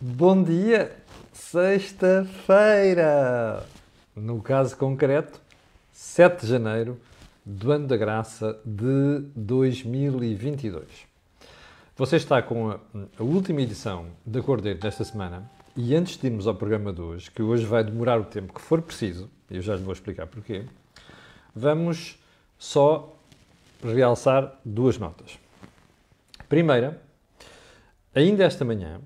Bom 0.00 0.44
dia, 0.44 0.96
sexta-feira! 1.32 3.66
No 4.14 4.40
caso 4.40 4.76
concreto, 4.76 5.40
7 5.90 6.42
de 6.42 6.46
janeiro 6.46 7.00
do 7.44 7.72
ano 7.72 7.88
da 7.88 7.96
graça 7.96 8.60
de 8.64 9.24
2022. 9.34 10.84
Você 11.96 12.14
está 12.14 12.40
com 12.40 12.70
a, 12.70 12.78
a 13.18 13.24
última 13.24 13.60
edição 13.60 14.06
da 14.24 14.40
Cordeiro 14.40 14.78
desta 14.78 15.02
semana 15.02 15.50
e 15.76 15.96
antes 15.96 16.16
de 16.16 16.28
irmos 16.28 16.46
ao 16.46 16.54
programa 16.54 16.92
de 16.92 17.00
hoje, 17.00 17.28
que 17.28 17.42
hoje 17.42 17.66
vai 17.66 17.82
demorar 17.82 18.20
o 18.20 18.24
tempo 18.24 18.54
que 18.54 18.60
for 18.60 18.80
preciso, 18.80 19.28
eu 19.50 19.60
já 19.60 19.74
lhe 19.74 19.82
vou 19.82 19.92
explicar 19.92 20.28
porquê, 20.28 20.64
vamos 21.52 22.16
só 22.56 23.16
realçar 23.82 24.60
duas 24.64 24.96
notas. 24.96 25.40
Primeira, 26.48 27.02
ainda 28.14 28.44
esta 28.44 28.64
manhã, 28.64 29.00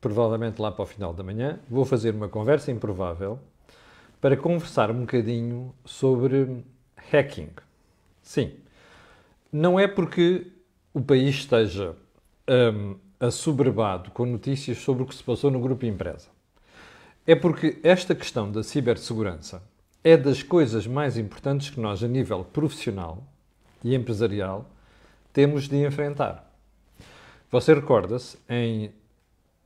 provavelmente 0.00 0.60
lá 0.60 0.70
para 0.70 0.82
o 0.82 0.86
final 0.86 1.12
da 1.12 1.22
manhã, 1.22 1.58
vou 1.68 1.84
fazer 1.84 2.14
uma 2.14 2.28
conversa 2.28 2.70
improvável 2.70 3.38
para 4.20 4.36
conversar 4.36 4.90
um 4.90 5.00
bocadinho 5.00 5.74
sobre 5.84 6.64
hacking. 7.10 7.50
Sim, 8.22 8.52
não 9.52 9.78
é 9.78 9.86
porque 9.86 10.46
o 10.92 11.00
país 11.00 11.36
esteja 11.36 11.94
um, 12.48 12.96
assoberbado 13.20 14.10
com 14.10 14.26
notícias 14.26 14.78
sobre 14.78 15.02
o 15.02 15.06
que 15.06 15.14
se 15.14 15.22
passou 15.22 15.50
no 15.50 15.60
grupo 15.60 15.86
empresa. 15.86 16.28
É 17.26 17.34
porque 17.34 17.78
esta 17.82 18.14
questão 18.14 18.50
da 18.50 18.62
cibersegurança 18.62 19.62
é 20.02 20.16
das 20.16 20.42
coisas 20.42 20.86
mais 20.86 21.18
importantes 21.18 21.70
que 21.70 21.80
nós, 21.80 22.02
a 22.02 22.08
nível 22.08 22.44
profissional 22.44 23.22
e 23.84 23.94
empresarial, 23.94 24.68
temos 25.32 25.68
de 25.68 25.76
enfrentar. 25.76 26.50
Você 27.50 27.74
recorda-se, 27.74 28.38
em 28.48 28.92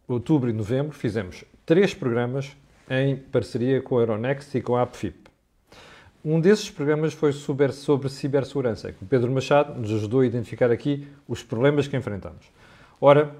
outubro 0.08 0.50
e 0.50 0.52
novembro 0.52 0.92
fizemos 0.92 1.44
três 1.64 1.94
programas 1.94 2.56
em 2.90 3.16
parceria 3.16 3.80
com 3.80 3.98
a 3.98 4.00
Euronext 4.00 4.54
e 4.54 4.60
com 4.60 4.76
a 4.76 4.82
APFIP. 4.82 5.22
Um 6.24 6.40
desses 6.40 6.70
programas 6.70 7.12
foi 7.12 7.32
sobre, 7.32 7.72
sobre 7.72 8.08
cibersegurança, 8.08 8.92
que 8.92 9.02
o 9.02 9.06
Pedro 9.06 9.32
Machado 9.32 9.80
nos 9.80 9.90
ajudou 9.92 10.20
a 10.20 10.26
identificar 10.26 10.70
aqui 10.70 11.08
os 11.26 11.42
problemas 11.42 11.88
que 11.88 11.96
enfrentamos. 11.96 12.46
Ora, 13.00 13.34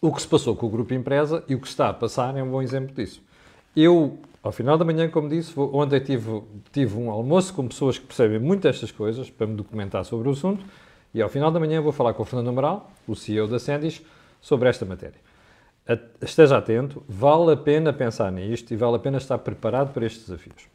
o 0.00 0.12
que 0.12 0.20
se 0.20 0.28
passou 0.28 0.54
com 0.54 0.66
o 0.66 0.68
Grupo 0.68 0.92
Empresa 0.92 1.42
e 1.48 1.54
o 1.54 1.60
que 1.60 1.66
está 1.66 1.88
a 1.88 1.94
passar 1.94 2.36
é 2.36 2.42
um 2.42 2.50
bom 2.50 2.60
exemplo 2.60 2.94
disso. 2.94 3.22
Eu, 3.74 4.18
ao 4.42 4.52
final 4.52 4.76
da 4.76 4.84
manhã, 4.84 5.08
como 5.08 5.28
disse, 5.28 5.58
ontem 5.58 6.00
tive, 6.00 6.42
tive 6.70 6.98
um 6.98 7.10
almoço 7.10 7.54
com 7.54 7.66
pessoas 7.66 7.98
que 7.98 8.06
percebem 8.06 8.38
muito 8.38 8.62
destas 8.62 8.90
coisas 8.90 9.30
para 9.30 9.46
me 9.46 9.54
documentar 9.54 10.04
sobre 10.04 10.28
o 10.28 10.32
assunto 10.32 10.64
e 11.14 11.22
ao 11.22 11.30
final 11.30 11.50
da 11.50 11.58
manhã 11.58 11.80
vou 11.80 11.92
falar 11.92 12.12
com 12.12 12.22
o 12.22 12.26
Fernando 12.26 12.48
Amaral, 12.48 12.90
o 13.08 13.14
CEO 13.14 13.48
da 13.48 13.58
Sendis, 13.58 14.02
sobre 14.38 14.68
esta 14.68 14.84
matéria. 14.84 15.25
Esteja 16.20 16.58
atento, 16.58 17.02
vale 17.08 17.52
a 17.52 17.56
pena 17.56 17.92
pensar 17.92 18.32
nisto 18.32 18.72
e 18.72 18.76
vale 18.76 18.96
a 18.96 18.98
pena 18.98 19.18
estar 19.18 19.38
preparado 19.38 19.92
para 19.92 20.04
estes 20.04 20.26
desafios. 20.26 20.68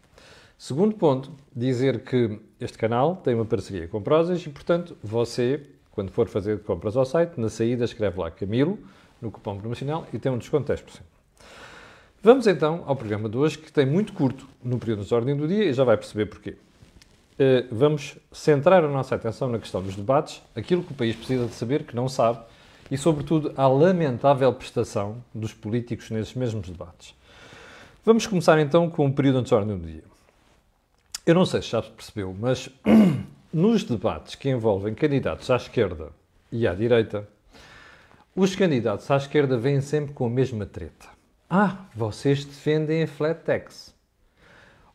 Segundo 0.57 0.95
ponto, 0.95 1.31
dizer 1.53 2.03
que 2.03 2.39
este 2.59 2.77
canal 2.77 3.15
tem 3.17 3.33
uma 3.33 3.43
parceria 3.43 3.87
com 3.87 4.01
Prozis 4.01 4.45
e, 4.45 4.49
portanto, 4.49 4.95
você, 5.03 5.63
quando 5.89 6.11
for 6.11 6.29
fazer 6.29 6.59
compras 6.59 6.95
ao 6.95 7.03
site, 7.03 7.39
na 7.39 7.49
saída 7.49 7.83
escreve 7.83 8.19
lá 8.19 8.31
Camilo, 8.31 8.79
no 9.21 9.29
cupom 9.29 9.57
promocional, 9.57 10.07
e 10.13 10.19
tem 10.19 10.31
um 10.31 10.37
desconto 10.37 10.73
de 10.73 10.81
10%. 10.81 11.01
Vamos 12.23 12.45
então 12.45 12.83
ao 12.85 12.95
programa 12.95 13.27
de 13.27 13.35
hoje, 13.35 13.57
que 13.57 13.71
tem 13.71 13.85
muito 13.85 14.13
curto 14.13 14.47
no 14.63 14.77
período 14.77 15.03
de 15.03 15.13
ordem 15.13 15.35
do 15.35 15.47
dia 15.47 15.65
e 15.65 15.73
já 15.73 15.83
vai 15.83 15.97
perceber 15.97 16.27
porquê. 16.27 16.51
Uh, 16.51 17.67
vamos 17.71 18.17
centrar 18.31 18.85
a 18.85 18.87
nossa 18.87 19.15
atenção 19.15 19.49
na 19.49 19.57
questão 19.57 19.81
dos 19.81 19.95
debates, 19.95 20.41
aquilo 20.55 20.83
que 20.83 20.91
o 20.91 20.95
país 20.95 21.15
precisa 21.15 21.47
de 21.47 21.53
saber, 21.53 21.83
que 21.83 21.95
não 21.95 22.07
sabe, 22.07 22.39
e, 22.91 22.97
sobretudo, 22.97 23.53
a 23.55 23.65
lamentável 23.67 24.53
prestação 24.53 25.23
dos 25.33 25.53
políticos 25.53 26.11
nesses 26.11 26.33
mesmos 26.33 26.69
debates. 26.69 27.15
Vamos 28.03 28.27
começar 28.27 28.59
então 28.59 28.89
com 28.89 29.07
o 29.07 29.13
período 29.13 29.41
de 29.41 29.53
ordem 29.53 29.77
do 29.77 29.87
dia. 29.87 30.03
Eu 31.25 31.33
não 31.33 31.45
sei 31.45 31.61
se 31.61 31.69
já 31.69 31.81
percebeu, 31.81 32.35
mas 32.37 32.69
nos 33.53 33.85
debates 33.85 34.35
que 34.35 34.49
envolvem 34.49 34.93
candidatos 34.93 35.49
à 35.49 35.55
esquerda 35.55 36.09
e 36.51 36.67
à 36.67 36.73
direita, 36.73 37.27
os 38.35 38.55
candidatos 38.55 39.09
à 39.09 39.15
esquerda 39.15 39.57
vêm 39.57 39.79
sempre 39.79 40.13
com 40.13 40.25
a 40.25 40.29
mesma 40.29 40.65
treta. 40.65 41.07
Ah, 41.49 41.85
vocês 41.95 42.43
defendem 42.43 43.03
a 43.03 43.07
flat 43.07 43.43
tax. 43.43 43.93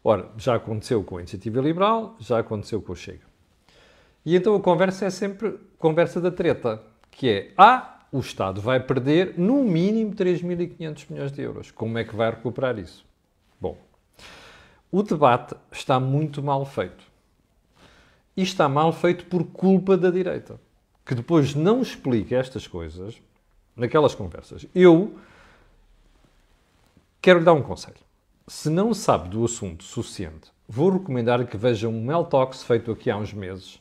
Ora, 0.03 0.29
já 0.37 0.57
aconteceu 0.57 1.03
com 1.03 1.17
a 1.17 1.21
Iniciativa 1.21 1.61
Liberal, 1.61 2.17
já 2.21 2.39
aconteceu 2.39 2.83
com 2.83 2.93
o 2.93 2.97
Chega. 2.97 3.25
E 4.25 4.37
então 4.37 4.55
a 4.55 4.61
conversa 4.61 5.07
é 5.07 5.11
sempre 5.11 5.59
conversa 5.79 6.21
da 6.21 6.31
treta, 6.31 6.83
que 7.11 7.29
é, 7.29 7.53
ah, 7.57 7.96
o 8.11 8.21
Estado 8.21 8.61
vai 8.61 8.81
perder 8.81 9.35
no 9.39 9.63
mínimo 9.63 10.15
3.500 10.15 11.07
milhões 11.11 11.33
de 11.33 11.43
euros. 11.43 11.71
Como 11.71 11.99
é 11.99 12.05
que 12.05 12.15
vai 12.15 12.31
recuperar 12.31 12.79
isso? 12.79 13.05
Bom, 13.61 13.77
o 14.91 15.03
debate 15.03 15.55
está 15.73 15.99
muito 15.99 16.43
mal 16.43 16.65
feito. 16.65 17.05
E 18.37 18.43
está 18.43 18.69
mal 18.69 18.93
feito 18.93 19.25
por 19.27 19.45
culpa 19.45 19.97
da 19.97 20.11
direita, 20.11 20.61
que 21.05 21.15
depois 21.15 21.55
não 21.55 21.81
explica 21.81 22.37
estas 22.37 22.67
coisas 22.67 23.21
naquelas 23.75 24.15
conversas. 24.15 24.67
Eu 24.75 25.19
quero 27.21 27.41
lhe 27.41 27.45
dar 27.45 27.55
um 27.55 27.63
conselho. 27.63 27.97
Se 28.47 28.71
não 28.71 28.95
sabe 28.95 29.29
do 29.29 29.45
assunto 29.45 29.83
suficiente, 29.83 30.53
vou 30.69 30.91
recomendar 30.91 31.45
que 31.47 31.57
veja 31.57 31.89
um 31.89 32.05
Mel 32.05 32.25
Talks 32.25 32.63
feito 32.63 32.93
aqui 32.93 33.11
há 33.11 33.17
uns 33.17 33.33
meses. 33.33 33.81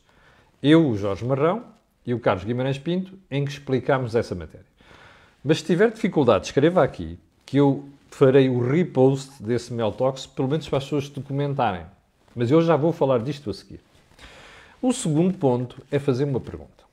Eu, 0.62 0.88
o 0.88 0.96
Jorge 0.96 1.24
Marrão 1.24 1.75
e 2.06 2.14
o 2.14 2.20
Carlos 2.20 2.44
Guimarães 2.44 2.78
Pinto, 2.78 3.18
em 3.30 3.44
que 3.44 3.50
explicámos 3.50 4.14
essa 4.14 4.34
matéria. 4.34 4.66
Mas 5.44 5.58
se 5.58 5.64
tiver 5.64 5.90
dificuldade, 5.90 6.46
escreva 6.46 6.82
aqui 6.82 7.18
que 7.44 7.56
eu 7.56 7.88
farei 8.10 8.48
o 8.48 8.60
repost 8.60 9.42
desse 9.42 9.72
Mel 9.72 9.92
Talks, 9.92 10.26
pelo 10.26 10.48
menos 10.48 10.68
para 10.68 10.78
as 10.78 10.84
pessoas 10.84 11.08
documentarem. 11.08 11.84
Mas 12.34 12.50
eu 12.50 12.62
já 12.62 12.76
vou 12.76 12.92
falar 12.92 13.18
disto 13.18 13.50
a 13.50 13.54
seguir. 13.54 13.80
O 14.80 14.92
segundo 14.92 15.36
ponto 15.36 15.82
é 15.90 15.98
fazer 15.98 16.24
uma 16.24 16.40
pergunta. 16.40 16.84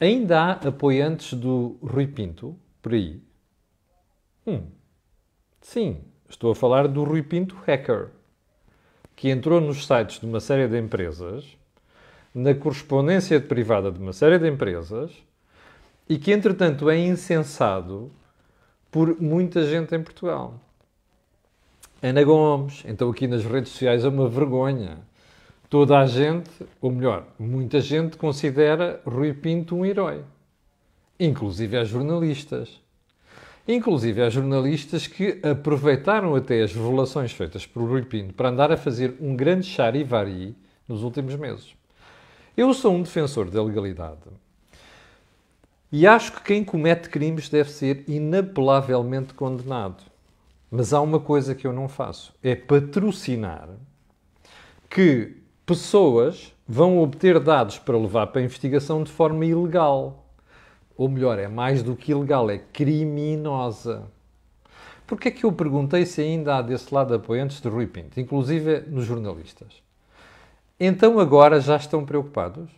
Ainda 0.00 0.40
há 0.40 0.52
apoiantes 0.52 1.34
do 1.34 1.76
Rui 1.82 2.06
Pinto 2.06 2.56
por 2.80 2.92
aí? 2.92 3.22
Hum. 4.46 4.62
Sim, 5.60 6.00
estou 6.28 6.50
a 6.50 6.54
falar 6.54 6.88
do 6.88 7.04
Rui 7.04 7.22
Pinto 7.22 7.56
hacker, 7.66 8.08
que 9.14 9.28
entrou 9.30 9.60
nos 9.60 9.86
sites 9.86 10.18
de 10.18 10.26
uma 10.26 10.40
série 10.40 10.66
de 10.66 10.78
empresas, 10.78 11.56
na 12.34 12.54
correspondência 12.54 13.40
privada 13.40 13.90
de 13.90 13.98
uma 13.98 14.12
série 14.12 14.38
de 14.38 14.48
empresas, 14.48 15.10
e 16.08 16.18
que, 16.18 16.32
entretanto, 16.32 16.90
é 16.90 16.98
incensado 16.98 18.10
por 18.90 19.20
muita 19.20 19.64
gente 19.64 19.94
em 19.94 20.02
Portugal. 20.02 20.60
Ana 22.02 22.24
Gomes, 22.24 22.82
então 22.86 23.10
aqui 23.10 23.26
nas 23.26 23.44
redes 23.44 23.72
sociais 23.72 24.04
é 24.04 24.08
uma 24.08 24.28
vergonha 24.28 24.98
toda 25.72 25.98
a 25.98 26.04
gente, 26.04 26.50
ou 26.82 26.90
melhor, 26.90 27.26
muita 27.38 27.80
gente 27.80 28.18
considera 28.18 29.00
Rui 29.06 29.32
Pinto 29.32 29.74
um 29.74 29.86
herói. 29.86 30.22
Inclusive 31.18 31.78
há 31.78 31.84
jornalistas. 31.84 32.78
Inclusive 33.66 34.20
há 34.20 34.28
jornalistas 34.28 35.06
que 35.06 35.40
aproveitaram 35.42 36.34
até 36.34 36.62
as 36.62 36.74
revelações 36.74 37.32
feitas 37.32 37.64
por 37.64 37.88
Rui 37.88 38.02
Pinto 38.02 38.34
para 38.34 38.50
andar 38.50 38.70
a 38.70 38.76
fazer 38.76 39.16
um 39.18 39.34
grande 39.34 39.66
charivari 39.66 40.54
nos 40.86 41.02
últimos 41.02 41.36
meses. 41.36 41.74
Eu 42.54 42.74
sou 42.74 42.94
um 42.94 43.02
defensor 43.02 43.50
da 43.50 43.62
legalidade 43.62 44.20
e 45.90 46.06
acho 46.06 46.32
que 46.32 46.42
quem 46.42 46.62
comete 46.62 47.08
crimes 47.08 47.48
deve 47.48 47.70
ser 47.70 48.04
inapelavelmente 48.06 49.32
condenado. 49.32 50.04
Mas 50.70 50.92
há 50.92 51.00
uma 51.00 51.18
coisa 51.18 51.54
que 51.54 51.66
eu 51.66 51.72
não 51.72 51.88
faço: 51.88 52.34
é 52.42 52.54
patrocinar 52.54 53.70
que 54.90 55.36
pessoas 55.64 56.54
vão 56.68 56.98
obter 56.98 57.40
dados 57.40 57.78
para 57.78 57.96
levar 57.96 58.26
para 58.26 58.42
a 58.42 58.44
investigação 58.44 59.02
de 59.02 59.10
forma 59.10 59.46
ilegal. 59.46 60.26
Ou 60.94 61.08
melhor, 61.08 61.38
é 61.38 61.48
mais 61.48 61.82
do 61.82 61.96
que 61.96 62.12
ilegal, 62.12 62.50
é 62.50 62.58
criminosa. 62.58 64.04
Porquê 65.06 65.28
é 65.28 65.30
que 65.30 65.44
eu 65.44 65.52
perguntei 65.52 66.04
se 66.04 66.20
ainda 66.20 66.56
há 66.56 66.62
desse 66.62 66.92
lado 66.94 67.14
apoiantes 67.14 67.60
de 67.60 67.68
Rui 67.68 67.86
Pinto, 67.86 68.20
inclusive 68.20 68.80
nos 68.88 69.06
jornalistas? 69.06 69.81
Então 70.84 71.20
agora 71.20 71.60
já 71.60 71.76
estão 71.76 72.04
preocupados? 72.04 72.68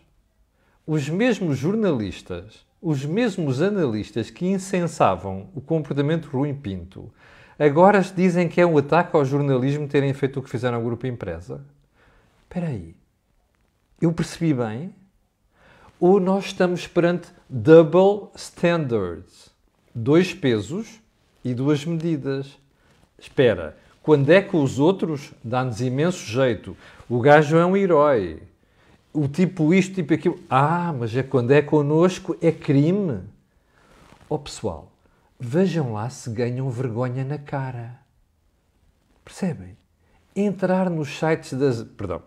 Os 0.85 1.09
mesmos 1.09 1.57
jornalistas, 1.57 2.63
os 2.79 3.03
mesmos 3.03 3.63
analistas 3.63 4.29
que 4.29 4.45
incensavam 4.45 5.49
o 5.55 5.59
comportamento 5.59 6.29
de 6.29 6.35
Rui 6.35 6.53
Pinto, 6.53 7.11
agora 7.57 7.99
dizem 8.01 8.47
que 8.47 8.61
é 8.61 8.65
um 8.65 8.77
ataque 8.77 9.15
ao 9.15 9.25
jornalismo 9.25 9.87
terem 9.87 10.13
feito 10.13 10.39
o 10.39 10.43
que 10.43 10.51
fizeram 10.51 10.77
ao 10.77 10.83
Grupo 10.83 11.07
Empresa? 11.07 11.65
espera 12.43 12.67
aí, 12.67 12.95
eu 13.99 14.13
percebi 14.13 14.53
bem? 14.53 14.93
Ou 15.99 16.19
nós 16.19 16.45
estamos 16.45 16.85
perante 16.85 17.29
double 17.49 18.29
standards? 18.35 19.49
Dois 19.95 20.31
pesos 20.31 21.01
e 21.43 21.55
duas 21.55 21.83
medidas. 21.83 22.55
Espera, 23.17 23.75
quando 24.03 24.29
é 24.29 24.43
que 24.43 24.55
os 24.55 24.77
outros 24.77 25.31
dão-nos 25.43 25.81
imenso 25.81 26.23
jeito? 26.23 26.77
O 27.07 27.19
gajo 27.19 27.57
é 27.57 27.65
um 27.65 27.77
herói. 27.77 28.41
O 29.13 29.27
tipo 29.27 29.73
isto, 29.73 29.95
tipo 29.95 30.13
aquilo. 30.13 30.39
Ah, 30.49 30.93
mas 30.97 31.15
é 31.15 31.23
quando 31.23 31.51
é 31.51 31.61
connosco, 31.61 32.35
é 32.41 32.51
crime. 32.51 33.21
Ó 34.29 34.35
oh, 34.35 34.39
pessoal, 34.39 34.91
vejam 35.39 35.93
lá 35.93 36.09
se 36.09 36.29
ganham 36.31 36.69
vergonha 36.69 37.23
na 37.23 37.37
cara. 37.37 37.99
Percebem? 39.23 39.77
Entrar 40.35 40.89
nos 40.89 41.17
sites 41.17 41.53
das. 41.53 41.83
Perdão. 41.83 42.21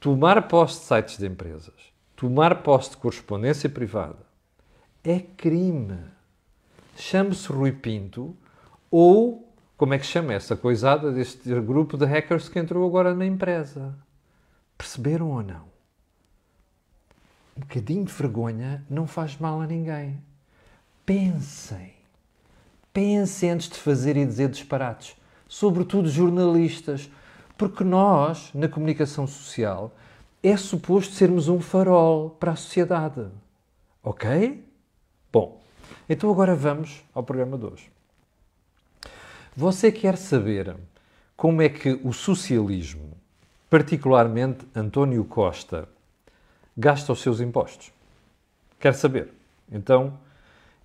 Tomar 0.00 0.48
posse 0.48 0.80
de 0.80 0.86
sites 0.86 1.18
de 1.18 1.26
empresas, 1.26 1.74
tomar 2.16 2.62
posse 2.64 2.90
de 2.90 2.96
correspondência 2.96 3.70
privada, 3.70 4.26
é 5.04 5.20
crime. 5.20 5.98
Chame-se 6.96 7.46
Rui 7.46 7.70
Pinto 7.70 8.36
ou 8.90 9.41
como 9.82 9.94
é 9.94 9.98
que 9.98 10.06
chama 10.06 10.32
essa 10.32 10.54
coisada 10.54 11.10
deste 11.10 11.60
grupo 11.60 11.98
de 11.98 12.04
hackers 12.04 12.48
que 12.48 12.56
entrou 12.56 12.86
agora 12.86 13.16
na 13.16 13.26
empresa. 13.26 13.92
Perceberam 14.78 15.32
ou 15.32 15.42
não? 15.42 15.64
Um 17.56 17.62
bocadinho 17.62 18.04
de 18.04 18.12
vergonha 18.12 18.86
não 18.88 19.08
faz 19.08 19.36
mal 19.38 19.60
a 19.60 19.66
ninguém. 19.66 20.22
Pensem. 21.04 21.94
Pensem 22.92 23.50
antes 23.50 23.70
de 23.70 23.74
fazer 23.74 24.16
e 24.16 24.24
dizer 24.24 24.50
disparates. 24.50 25.16
Sobretudo 25.48 26.08
jornalistas. 26.08 27.10
Porque 27.58 27.82
nós, 27.82 28.52
na 28.54 28.68
comunicação 28.68 29.26
social, 29.26 29.92
é 30.44 30.56
suposto 30.56 31.12
sermos 31.12 31.48
um 31.48 31.60
farol 31.60 32.30
para 32.30 32.52
a 32.52 32.56
sociedade. 32.56 33.26
Ok? 34.00 34.64
Bom, 35.32 35.60
então 36.08 36.30
agora 36.30 36.54
vamos 36.54 37.02
ao 37.12 37.24
programa 37.24 37.58
de 37.58 37.66
hoje. 37.66 37.91
Você 39.54 39.92
quer 39.92 40.16
saber 40.16 40.74
como 41.36 41.60
é 41.60 41.68
que 41.68 42.00
o 42.02 42.10
socialismo, 42.10 43.14
particularmente 43.68 44.66
António 44.74 45.22
Costa, 45.24 45.86
gasta 46.74 47.12
os 47.12 47.20
seus 47.20 47.38
impostos? 47.38 47.92
Quer 48.80 48.94
saber? 48.94 49.28
Então 49.70 50.18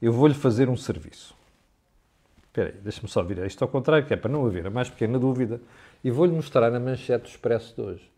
eu 0.02 0.12
vou-lhe 0.12 0.34
fazer 0.34 0.68
um 0.68 0.76
serviço. 0.76 1.34
Espera 2.44 2.72
aí, 2.72 2.76
deixa-me 2.82 3.08
só 3.08 3.24
virar 3.24 3.48
isto 3.48 3.62
ao 3.62 3.70
contrário, 3.70 4.06
que 4.06 4.14
é 4.14 4.18
para 4.18 4.32
não 4.32 4.46
haver 4.46 4.68
a 4.68 4.70
mais 4.70 4.90
pequena 4.90 5.18
dúvida, 5.18 5.62
e 6.04 6.12
vou-lhe 6.12 6.34
mostrar 6.34 6.74
a 6.74 6.80
manchete 6.80 7.24
do 7.24 7.30
Expresso 7.30 7.74
de 7.74 7.82
hoje. 7.82 8.12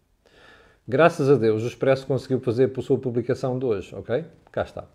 Graças 0.88 1.30
a 1.30 1.36
Deus, 1.36 1.62
o 1.62 1.68
Expresso 1.68 2.08
conseguiu 2.08 2.40
fazer 2.40 2.72
a 2.76 2.82
sua 2.82 2.98
publicação 2.98 3.60
de 3.60 3.66
hoje, 3.66 3.94
ok? 3.94 4.26
Cá 4.52 4.64
está. 4.64 4.86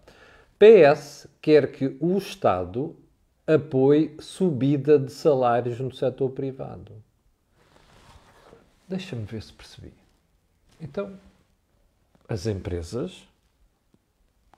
PS 0.59 1.29
quer 1.41 1.71
que 1.71 1.97
o 2.01 2.19
Estado 2.19 2.97
apoie 3.47 4.17
subida 4.21 4.99
de 4.99 5.13
salários 5.13 5.79
no 5.79 5.95
setor 5.95 6.31
privado. 6.31 6.93
Deixa-me 8.89 9.25
ver 9.25 9.43
se 9.43 9.53
percebi. 9.53 9.93
Então, 10.81 11.19
as 12.29 12.47
empresas 12.47 13.27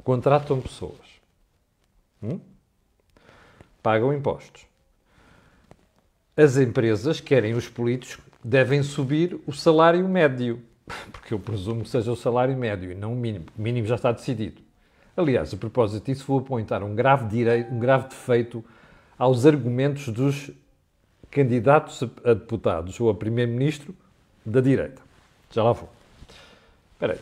contratam 0.02 0.60
pessoas, 0.60 1.20
hum? 2.22 2.40
pagam 3.82 4.12
impostos. 4.12 4.66
As 6.36 6.56
empresas 6.56 7.20
querem 7.20 7.54
os 7.54 7.68
políticos, 7.68 8.18
devem 8.44 8.82
subir 8.82 9.40
o 9.46 9.52
salário 9.52 10.06
médio, 10.08 10.62
porque 11.10 11.32
eu 11.32 11.40
presumo 11.40 11.82
que 11.82 11.88
seja 11.88 12.12
o 12.12 12.16
salário 12.16 12.56
médio 12.56 12.90
e 12.92 12.94
não 12.94 13.12
o 13.12 13.16
mínimo. 13.16 13.46
O 13.56 13.62
mínimo 13.62 13.86
já 13.86 13.94
está 13.94 14.12
decidido. 14.12 14.65
Aliás, 15.16 15.54
a 15.54 15.56
propósito 15.56 16.04
disso, 16.04 16.24
vou 16.26 16.40
apontar 16.40 16.82
um 16.82 16.94
grave, 16.94 17.26
direito, 17.26 17.72
um 17.72 17.78
grave 17.78 18.08
defeito 18.08 18.64
aos 19.18 19.46
argumentos 19.46 20.08
dos 20.08 20.50
candidatos 21.30 22.02
a 22.24 22.34
deputados 22.34 23.00
ou 23.00 23.08
a 23.08 23.14
primeiro-ministro 23.14 23.94
da 24.44 24.60
direita. 24.60 25.00
Já 25.50 25.62
lá 25.62 25.72
vou. 25.72 25.88
Espera 26.92 27.14
aí. 27.14 27.20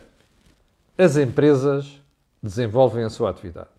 As 0.97 1.17
empresas 1.17 2.01
desenvolvem 2.41 3.03
a 3.03 3.09
sua 3.09 3.29
atividade. 3.29 3.69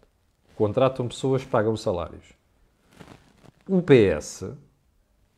Contratam 0.54 1.06
pessoas, 1.08 1.44
pagam 1.44 1.76
salários. 1.76 2.24
O 3.68 3.82
PS, 3.82 4.44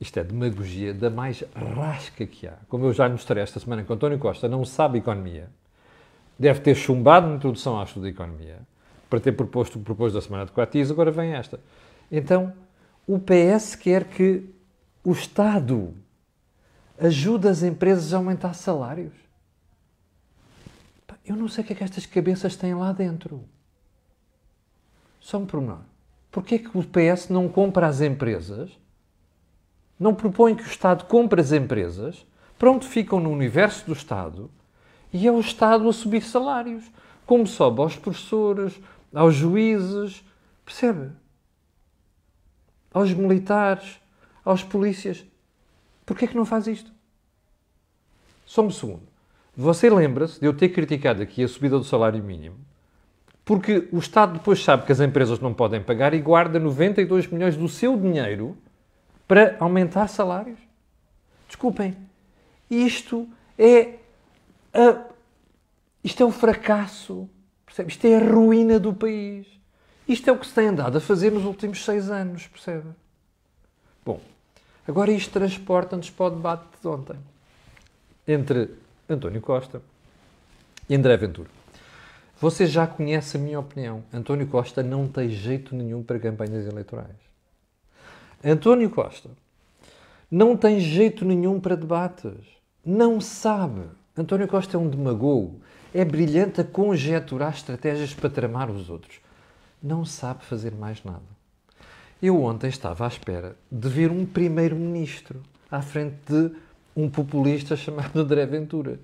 isto 0.01 0.19
é 0.21 0.25
demagogia 0.25 0.95
da 0.95 1.11
mais 1.11 1.43
rasca 1.55 2.27
que 2.27 2.47
há. 2.47 2.59
Como 2.69 2.87
eu 2.87 2.93
já 2.93 3.09
mostrei 3.09 3.43
esta 3.43 3.59
semana 3.59 3.83
que 3.83 3.93
António 3.93 4.19
Costa 4.19 4.49
não 4.49 4.65
sabe 4.65 4.99
economia, 4.99 5.51
deve 6.39 6.61
ter 6.61 6.75
chumbado 6.75 7.27
na 7.27 7.37
introdução 7.37 7.77
ao 7.77 7.85
estudo 7.85 8.05
de 8.05 8.11
economia 8.11 8.61
para 9.11 9.21
ter 9.21 9.33
proposto 9.33 9.79
o 9.79 9.83
propôs 9.83 10.13
da 10.13 10.21
semana 10.21 10.45
de 10.45 10.53
Quatis, 10.53 10.91
agora 10.91 11.11
vem 11.11 11.33
esta. 11.33 11.59
Então, 12.13 12.53
o 13.07 13.19
PS 13.19 13.75
quer 13.75 14.05
que 14.05 14.45
o 15.03 15.13
Estado 15.13 15.95
ajude 16.99 17.49
as 17.49 17.63
empresas 17.63 18.13
a 18.13 18.19
aumentar 18.19 18.53
salários. 18.55 19.15
Eu 21.25 21.37
não 21.37 21.49
sei 21.49 21.63
o 21.63 21.67
que 21.67 21.73
é 21.73 21.77
que 21.77 21.85
estas 21.85 22.07
cabeças 22.07 22.57
têm 22.57 22.75
lá 22.75 22.93
dentro. 22.93 23.45
Só 25.21 25.39
um 25.39 25.47
pormenor. 25.47 25.81
Porquê 26.31 26.55
é 26.55 26.59
que 26.59 26.71
o 26.77 26.83
PS 26.83 27.29
não 27.29 27.49
compra 27.49 27.87
as 27.87 28.01
empresas? 28.01 28.71
Não 29.99 30.15
propõe 30.15 30.55
que 30.55 30.63
o 30.63 30.67
Estado 30.67 31.05
compre 31.05 31.41
as 31.41 31.53
empresas? 31.53 32.27
Pronto, 32.59 32.87
ficam 32.87 33.21
no 33.21 33.31
universo 33.31 33.87
do 33.87 33.93
Estado 33.93 34.51
e 35.13 35.27
é 35.27 35.33
o 35.33 35.41
Estado 35.41 35.89
a 35.89 35.93
subir 35.93 36.23
salários. 36.23 36.85
Como 37.27 37.47
sobe 37.47 37.81
aos 37.81 37.97
professores, 37.97 38.81
aos 39.13 39.35
juízes. 39.35 40.25
Percebe? 40.65 41.11
aos 42.93 43.13
militares, 43.13 44.01
aos 44.45 44.63
polícias. 44.63 45.25
Porquê 46.05 46.25
é 46.25 46.29
que 46.29 46.37
não 46.37 46.45
faz 46.45 46.67
isto? 46.67 46.91
Só 48.47 48.63
um 48.63 48.71
segundo. 48.71 49.03
Você 49.57 49.91
lembra-se 49.91 50.41
de 50.41 50.47
eu 50.47 50.55
ter 50.55 50.71
criticado 50.71 51.23
aqui 51.23 51.43
a 51.43 51.49
subida 51.49 51.79
do 51.79 51.85
salário 51.85 52.23
mínimo? 52.23 52.57
Porque 53.45 53.89
o 53.93 53.99
Estado 53.99 54.35
depois 54.35 54.63
sabe 54.63 54.85
que 54.85 54.93
as 54.93 55.01
empresas 55.01 55.41
não 55.41 55.53
podem 55.53 55.83
pagar 55.83 56.15
e 56.15 56.21
guarda 56.21 56.59
92 56.59 57.27
milhões 57.29 57.57
do 57.57 57.69
seu 57.69 57.97
dinheiro 57.97 58.57
para 59.27 59.57
aumentar 59.59 60.09
salários. 60.09 60.59
Desculpem, 61.47 61.97
isto 62.71 63.29
é 63.59 63.97
a, 64.79 65.05
isto 66.03 66.23
é 66.23 66.27
o 66.27 66.31
fracasso, 66.31 67.29
percebe? 67.67 67.91
Isto 67.91 68.07
é 68.07 68.17
a 68.17 68.33
ruína 68.33 68.79
do 68.79 68.95
país. 68.95 69.47
Isto 70.09 70.31
é 70.31 70.33
o 70.33 70.39
que 70.39 70.47
se 70.47 70.55
tem 70.55 70.69
andado 70.69 70.97
a 70.97 71.01
fazer 71.01 71.31
nos 71.31 71.45
últimos 71.45 71.85
seis 71.85 72.11
anos, 72.11 72.47
percebe? 72.47 72.89
Bom, 74.05 74.21
agora 74.87 75.11
isto 75.11 75.33
transporta-nos 75.33 76.09
para 76.09 76.27
o 76.27 76.31
debate 76.31 76.65
de 76.81 76.89
ontem 76.89 77.17
entre 78.27 78.71
António 79.09 79.41
Costa 79.41 79.83
e 80.89 80.95
André 80.95 81.17
Ventura. 81.17 81.49
Você 82.41 82.67
já 82.67 82.87
conhece 82.87 83.37
a 83.37 83.41
minha 83.41 83.59
opinião. 83.59 84.05
António 84.13 84.47
Costa 84.47 84.83
não 84.83 85.09
tem 85.09 85.29
jeito 85.29 85.75
nenhum 85.75 86.03
para 86.03 86.21
campanhas 86.21 86.67
eleitorais. 86.67 87.17
António 88.45 88.89
Costa 88.89 89.31
não 90.31 90.57
tem 90.57 90.79
jeito 90.79 91.25
nenhum 91.25 91.59
para 91.59 91.75
debates. 91.75 92.33
Não 92.85 93.21
sabe. 93.21 93.83
António 94.19 94.49
Costa 94.49 94.77
é 94.77 94.81
um 94.81 94.89
demagogo. 94.89 95.61
É 95.95 96.05
brilhante 96.05 96.61
a 96.61 96.65
conjecturar 96.65 97.55
estratégias 97.55 98.13
para 98.13 98.29
tramar 98.29 98.71
os 98.71 98.91
outros 98.91 99.21
não 99.83 100.05
sabe 100.05 100.45
fazer 100.45 100.73
mais 100.75 101.03
nada. 101.05 101.39
Eu 102.21 102.43
ontem 102.43 102.69
estava 102.69 103.05
à 103.05 103.09
espera 103.09 103.57
de 103.71 103.89
ver 103.89 104.11
um 104.11 104.27
primeiro-ministro 104.27 105.41
à 105.71 105.81
frente 105.81 106.17
de 106.27 106.51
um 106.97 107.09
populista 107.09 107.77
chamado 107.77 108.19
André 108.19 108.45
Ventura. 108.45 108.99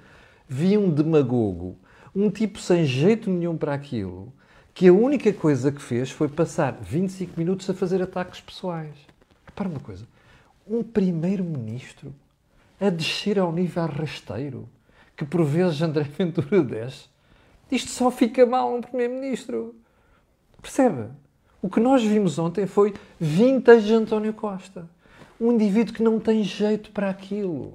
Vi 0.48 0.76
um 0.76 0.90
demagogo, 0.90 1.76
um 2.14 2.28
tipo 2.28 2.58
sem 2.58 2.84
jeito 2.84 3.30
nenhum 3.30 3.56
para 3.56 3.72
aquilo, 3.72 4.32
que 4.74 4.88
a 4.88 4.92
única 4.92 5.32
coisa 5.32 5.70
que 5.70 5.80
fez 5.80 6.10
foi 6.10 6.28
passar 6.28 6.72
25 6.82 7.38
minutos 7.38 7.70
a 7.70 7.74
fazer 7.74 8.02
ataques 8.02 8.40
pessoais. 8.40 8.96
Repara 9.46 9.68
uma 9.68 9.80
coisa: 9.80 10.06
um 10.66 10.82
primeiro-ministro 10.82 12.12
a 12.80 12.90
descer 12.90 13.38
ao 13.38 13.52
nível 13.52 13.86
rasteiro 13.86 14.68
que 15.16 15.24
por 15.24 15.44
vezes 15.44 15.80
André 15.82 16.04
Ventura 16.16 16.62
desce. 16.62 17.08
Isto 17.70 17.90
só 17.90 18.10
fica 18.10 18.44
mal 18.46 18.74
um 18.74 18.80
primeiro-ministro. 18.80 19.74
Percebe? 20.60 21.08
O 21.60 21.68
que 21.68 21.80
nós 21.80 22.04
vimos 22.04 22.38
ontem 22.38 22.66
foi 22.66 22.94
vintage 23.18 23.92
António 23.92 24.34
Costa. 24.34 24.88
Um 25.40 25.52
indivíduo 25.52 25.94
que 25.94 26.02
não 26.02 26.20
tem 26.20 26.42
jeito 26.42 26.90
para 26.90 27.10
aquilo. 27.10 27.74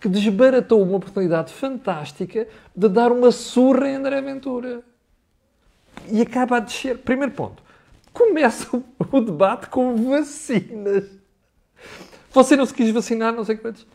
Que 0.00 0.08
desbaratou 0.08 0.82
uma 0.82 0.96
oportunidade 0.96 1.52
fantástica 1.52 2.48
de 2.74 2.88
dar 2.88 3.12
uma 3.12 3.30
surra 3.30 3.88
em 3.88 3.96
André 3.96 4.20
Ventura. 4.20 4.82
E 6.10 6.20
acaba 6.22 6.56
a 6.56 6.60
descer. 6.60 6.98
Primeiro 6.98 7.32
ponto. 7.32 7.62
Começa 8.12 8.82
o 9.12 9.20
debate 9.20 9.68
com 9.68 10.10
vacinas. 10.10 11.04
Você 12.32 12.56
não 12.56 12.66
se 12.66 12.74
quis 12.74 12.90
vacinar, 12.90 13.32
não 13.32 13.44
sei 13.44 13.56
quantos. 13.56 13.86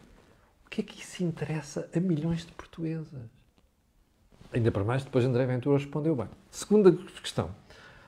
O 0.69 0.71
que 0.71 0.81
é 0.81 0.83
que 0.83 1.01
isso 1.01 1.23
interessa 1.23 1.89
a 1.95 1.99
milhões 1.99 2.45
de 2.45 2.51
portuguesas? 2.51 3.07
Ainda 4.53 4.71
para 4.71 4.83
mais, 4.83 5.03
depois 5.03 5.25
André 5.25 5.47
Ventura 5.47 5.79
respondeu 5.79 6.15
bem. 6.15 6.29
Segunda 6.51 6.91
questão. 6.91 7.49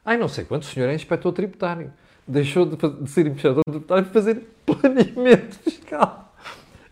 Ai, 0.05 0.15
não 0.15 0.27
sei 0.27 0.45
quanto, 0.45 0.61
o 0.61 0.65
senhor 0.67 0.87
é 0.87 0.93
inspetor 0.93 1.33
tributário. 1.33 1.91
Deixou 2.27 2.67
de, 2.67 2.75
de 2.75 3.09
ser 3.09 3.25
inspetor 3.25 3.63
tributário 3.67 4.03
para 4.03 4.13
fazer 4.13 4.47
planeamento 4.63 5.57
fiscal. 5.57 6.35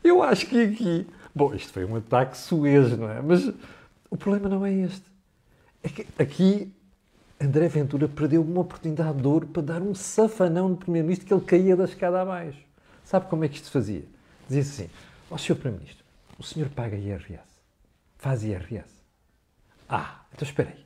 Eu 0.03 0.23
acho 0.23 0.47
que 0.47 0.59
aqui... 0.59 1.07
Bom, 1.35 1.53
isto 1.53 1.71
foi 1.71 1.85
um 1.85 1.97
ataque 1.97 2.35
suez, 2.35 2.97
não 2.97 3.07
é? 3.07 3.21
Mas 3.21 3.53
o 4.09 4.17
problema 4.17 4.49
não 4.49 4.65
é 4.65 4.73
este. 4.73 5.05
É 5.83 5.89
que 5.89 6.07
aqui 6.17 6.73
André 7.39 7.67
Ventura 7.67 8.07
perdeu 8.07 8.41
uma 8.41 8.61
oportunidade 8.61 9.21
de 9.21 9.27
ouro 9.27 9.45
para 9.45 9.61
dar 9.61 9.81
um 9.83 9.93
safanão 9.93 10.73
de 10.73 10.79
Primeiro-Ministro 10.79 11.27
que 11.27 11.33
ele 11.33 11.45
caía 11.45 11.75
da 11.75 11.83
escada 11.83 12.23
abaixo. 12.23 12.57
Sabe 13.03 13.27
como 13.27 13.45
é 13.45 13.47
que 13.47 13.55
isto 13.57 13.65
se 13.65 13.71
fazia? 13.71 14.03
Dizia 14.47 14.61
assim: 14.61 14.89
Ó 15.29 15.35
oh, 15.35 15.37
Sr. 15.37 15.55
Primeiro-Ministro, 15.55 16.03
o 16.37 16.43
senhor 16.43 16.69
paga 16.69 16.95
IRS? 16.95 17.47
Faz 18.17 18.43
IRS? 18.43 18.89
Ah, 19.87 20.21
então 20.33 20.47
espera 20.47 20.69
aí. 20.69 20.85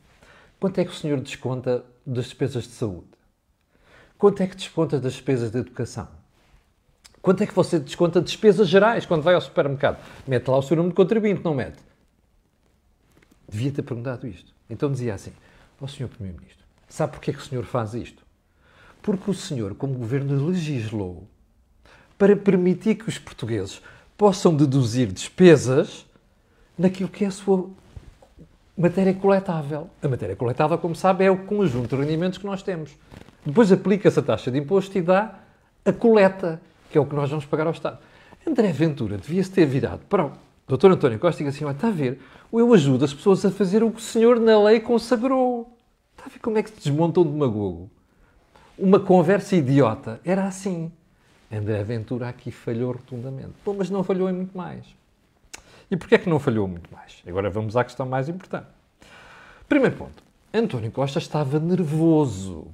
Quanto 0.60 0.80
é 0.80 0.86
que 0.86 0.92
o 0.92 0.96
senhor 0.96 1.20
desconta 1.20 1.86
das 2.06 2.26
despesas 2.26 2.64
de 2.64 2.72
saúde? 2.72 3.08
Quanto 4.18 4.42
é 4.42 4.48
que 4.48 4.56
desconta 4.56 5.00
das 5.00 5.14
despesas 5.14 5.52
de 5.52 5.60
educação? 5.60 6.08
Quanto 7.22 7.42
é 7.42 7.48
que 7.48 7.54
você 7.54 7.80
desconta 7.80 8.20
de 8.20 8.26
despesas 8.26 8.68
gerais 8.68 9.06
quando 9.06 9.22
vai 9.22 9.34
ao 9.34 9.42
supermercado? 9.42 9.98
Mete 10.28 10.48
lá 10.50 10.58
o 10.58 10.62
seu 10.62 10.76
número 10.76 10.92
de 10.92 10.98
contribuinte, 10.98 11.44
não 11.44 11.54
mete? 11.54 11.80
Devia 13.48 13.72
ter 13.72 13.82
perguntado 13.82 14.28
isto. 14.28 14.54
Então 14.70 14.92
dizia 14.92 15.14
assim: 15.14 15.32
Ó 15.80 15.86
oh, 15.86 15.88
Sr. 15.88 16.10
Primeiro-Ministro, 16.10 16.66
sabe 16.88 17.14
porquê 17.14 17.32
que 17.32 17.40
o 17.40 17.44
senhor 17.44 17.64
faz 17.64 17.94
isto? 17.94 18.24
Porque 19.02 19.32
o 19.32 19.34
senhor, 19.34 19.74
como 19.76 19.94
governo, 19.94 20.48
legislou 20.48 21.28
para 22.18 22.36
permitir 22.36 22.96
que 22.96 23.08
os 23.08 23.18
portugueses 23.18 23.82
possam 24.24 24.56
deduzir 24.56 25.12
despesas 25.12 26.06
naquilo 26.78 27.10
que 27.10 27.26
é 27.26 27.28
a 27.28 27.32
sua 27.32 27.70
matéria 28.78 29.14
coletável. 29.14 29.90
A 30.02 30.08
matéria 30.08 30.34
coletável, 30.34 30.78
como 30.78 30.96
sabe, 30.96 31.26
é 31.26 31.30
o 31.30 31.40
conjunto 31.40 31.94
de 31.94 32.02
rendimentos 32.02 32.38
que 32.38 32.46
nós 32.46 32.64
temos. 32.64 32.92
Depois 33.46 33.70
aplica-se 33.70 34.18
a 34.18 34.22
taxa 34.22 34.50
de 34.50 34.58
imposto 34.58 34.98
e 34.98 35.02
dá 35.02 35.40
a 35.84 35.92
coleta, 35.92 36.62
que 36.90 36.98
é 36.98 37.02
o 37.02 37.06
que 37.06 37.14
nós 37.14 37.30
vamos 37.30 37.44
pagar 37.44 37.68
ao 37.68 37.74
Estado. 37.74 37.98
André 38.48 38.72
Ventura 38.72 39.18
devia-se 39.18 39.52
ter 39.52 39.66
virado 39.66 40.00
para 40.08 40.28
o 40.28 40.32
Dr. 40.70 40.92
António 40.92 41.20
Costa 41.20 41.44
e 41.44 41.48
assim, 41.48 41.70
está 41.70 41.90
a 41.90 41.92
ver, 41.92 42.22
eu 42.54 42.74
ajudo 42.74 43.04
as 43.04 43.14
pessoas 43.14 43.44
a 43.44 43.52
fazer 43.52 43.84
o 43.84 43.92
que 43.92 43.98
o 43.98 44.02
senhor 44.02 44.40
na 44.40 44.58
lei 44.58 44.80
consagrou. 44.80 45.78
Está 46.16 46.28
a 46.28 46.30
ver 46.30 46.40
como 46.40 46.58
é 46.58 46.64
que 46.64 46.70
se 46.70 46.78
desmontam 46.78 47.26
de 47.26 47.32
magogo? 47.38 47.92
Uma 48.78 49.02
conversa 49.02 49.58
idiota. 49.58 50.22
Era 50.24 50.46
assim. 50.46 50.94
André 51.54 51.84
Ventura 51.84 52.30
aqui 52.30 52.52
falhou 52.52 52.94
rotundamente. 52.94 53.54
Bom, 53.64 53.76
mas 53.78 53.90
não 53.90 54.04
falhou 54.04 54.28
em 54.30 54.34
muito 54.34 54.58
mais. 54.58 54.84
E 55.92 55.96
porquê 55.96 56.16
é 56.16 56.18
que 56.18 56.30
não 56.30 56.40
falhou 56.40 56.68
muito 56.68 56.92
mais? 56.92 57.22
Agora 57.28 57.50
vamos 57.50 57.78
à 57.78 57.84
questão 57.84 58.08
mais 58.08 58.28
importante. 58.28 58.68
Primeiro 59.70 59.96
ponto. 59.96 60.24
António 60.52 60.92
Costa 60.92 61.20
estava 61.20 61.60
nervoso. 61.60 62.68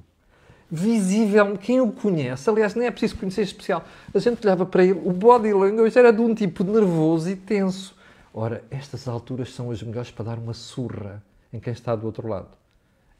Visível, 0.70 1.58
quem 1.58 1.80
o 1.80 1.90
conhece, 1.92 2.48
aliás, 2.48 2.74
nem 2.74 2.86
é 2.86 2.90
preciso 2.90 3.16
conhecer 3.16 3.42
especial. 3.42 3.84
A 4.14 4.18
gente 4.18 4.46
olhava 4.46 4.64
para 4.64 4.84
ele, 4.84 5.00
o 5.04 5.12
body 5.12 5.52
language 5.52 5.98
era 5.98 6.12
de 6.12 6.20
um 6.20 6.34
tipo 6.34 6.64
nervoso 6.64 7.28
e 7.28 7.36
tenso. 7.36 7.94
Ora, 8.32 8.62
estas 8.70 9.08
alturas 9.08 9.52
são 9.52 9.70
as 9.70 9.82
melhores 9.82 10.10
para 10.10 10.26
dar 10.26 10.38
uma 10.38 10.54
surra 10.54 11.22
em 11.52 11.58
quem 11.58 11.72
está 11.72 11.96
do 11.96 12.06
outro 12.06 12.28
lado. 12.28 12.59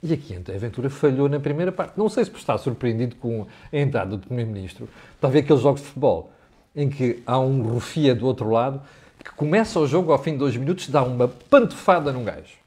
E 0.02 0.14
aqui 0.14 0.34
então, 0.34 0.54
a 0.54 0.56
aventura 0.56 0.88
falhou 0.88 1.28
na 1.28 1.38
primeira 1.38 1.70
parte. 1.70 1.96
Não 1.96 2.08
sei 2.08 2.24
se 2.24 2.32
estar 2.32 2.56
surpreendido 2.58 3.16
com 3.16 3.46
a 3.72 3.76
entrada 3.76 4.16
do 4.16 4.26
Primeiro-Ministro. 4.26 4.88
Está 5.14 5.28
a 5.28 5.30
ver 5.30 5.40
aqueles 5.40 5.62
jogos 5.62 5.82
de 5.82 5.88
futebol 5.88 6.32
em 6.74 6.88
que 6.88 7.22
há 7.26 7.38
um 7.38 7.62
rufia 7.62 8.14
do 8.14 8.26
outro 8.26 8.48
lado 8.48 8.80
que 9.22 9.32
começa 9.32 9.78
o 9.78 9.86
jogo 9.86 10.12
ao 10.12 10.22
fim 10.22 10.32
de 10.32 10.38
dois 10.38 10.56
minutos, 10.56 10.88
dá 10.88 11.02
uma 11.02 11.28
pantofada 11.28 12.12
num 12.12 12.24
gajo. 12.24 12.58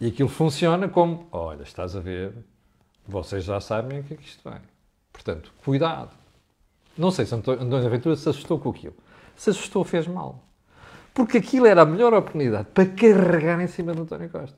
E 0.00 0.08
aquilo 0.08 0.28
funciona 0.28 0.88
como: 0.88 1.26
olha, 1.30 1.62
estás 1.62 1.94
a 1.94 2.00
ver, 2.00 2.32
vocês 3.06 3.44
já 3.44 3.60
sabem 3.60 4.00
o 4.00 4.02
que 4.02 4.14
é 4.14 4.16
que 4.16 4.24
isto 4.24 4.48
vem. 4.48 4.60
Portanto, 5.12 5.52
cuidado. 5.64 6.10
Não 6.96 7.10
sei 7.10 7.26
se 7.26 7.34
António 7.34 7.86
Aventura 7.86 8.16
se 8.16 8.28
assustou 8.28 8.58
com 8.58 8.70
aquilo. 8.70 8.94
Se 9.36 9.50
assustou, 9.50 9.84
fez 9.84 10.06
mal. 10.06 10.42
Porque 11.12 11.38
aquilo 11.38 11.66
era 11.66 11.82
a 11.82 11.86
melhor 11.86 12.12
oportunidade 12.12 12.68
para 12.74 12.86
carregar 12.86 13.60
em 13.60 13.66
cima 13.66 13.94
do 13.94 14.02
António 14.02 14.28
Costa. 14.28 14.56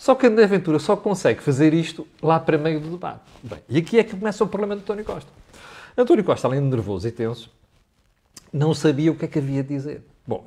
Só 0.00 0.14
que 0.14 0.26
André 0.26 0.46
Ventura 0.46 0.78
só 0.78 0.96
consegue 0.96 1.42
fazer 1.42 1.74
isto 1.74 2.06
lá 2.22 2.40
para 2.40 2.56
meio 2.56 2.80
do 2.80 2.92
debate. 2.92 3.20
Bem, 3.42 3.58
e 3.68 3.76
aqui 3.76 3.98
é 3.98 4.02
que 4.02 4.16
começa 4.16 4.42
o 4.42 4.48
problema 4.48 4.74
de 4.74 4.80
António 4.80 5.04
Costa. 5.04 5.30
António 5.94 6.24
Costa, 6.24 6.48
além 6.48 6.58
de 6.58 6.68
nervoso 6.74 7.06
e 7.06 7.10
tenso, 7.10 7.50
não 8.50 8.72
sabia 8.72 9.12
o 9.12 9.14
que 9.14 9.26
é 9.26 9.28
que 9.28 9.38
havia 9.38 9.62
de 9.62 9.68
dizer. 9.68 10.02
Bom, 10.26 10.46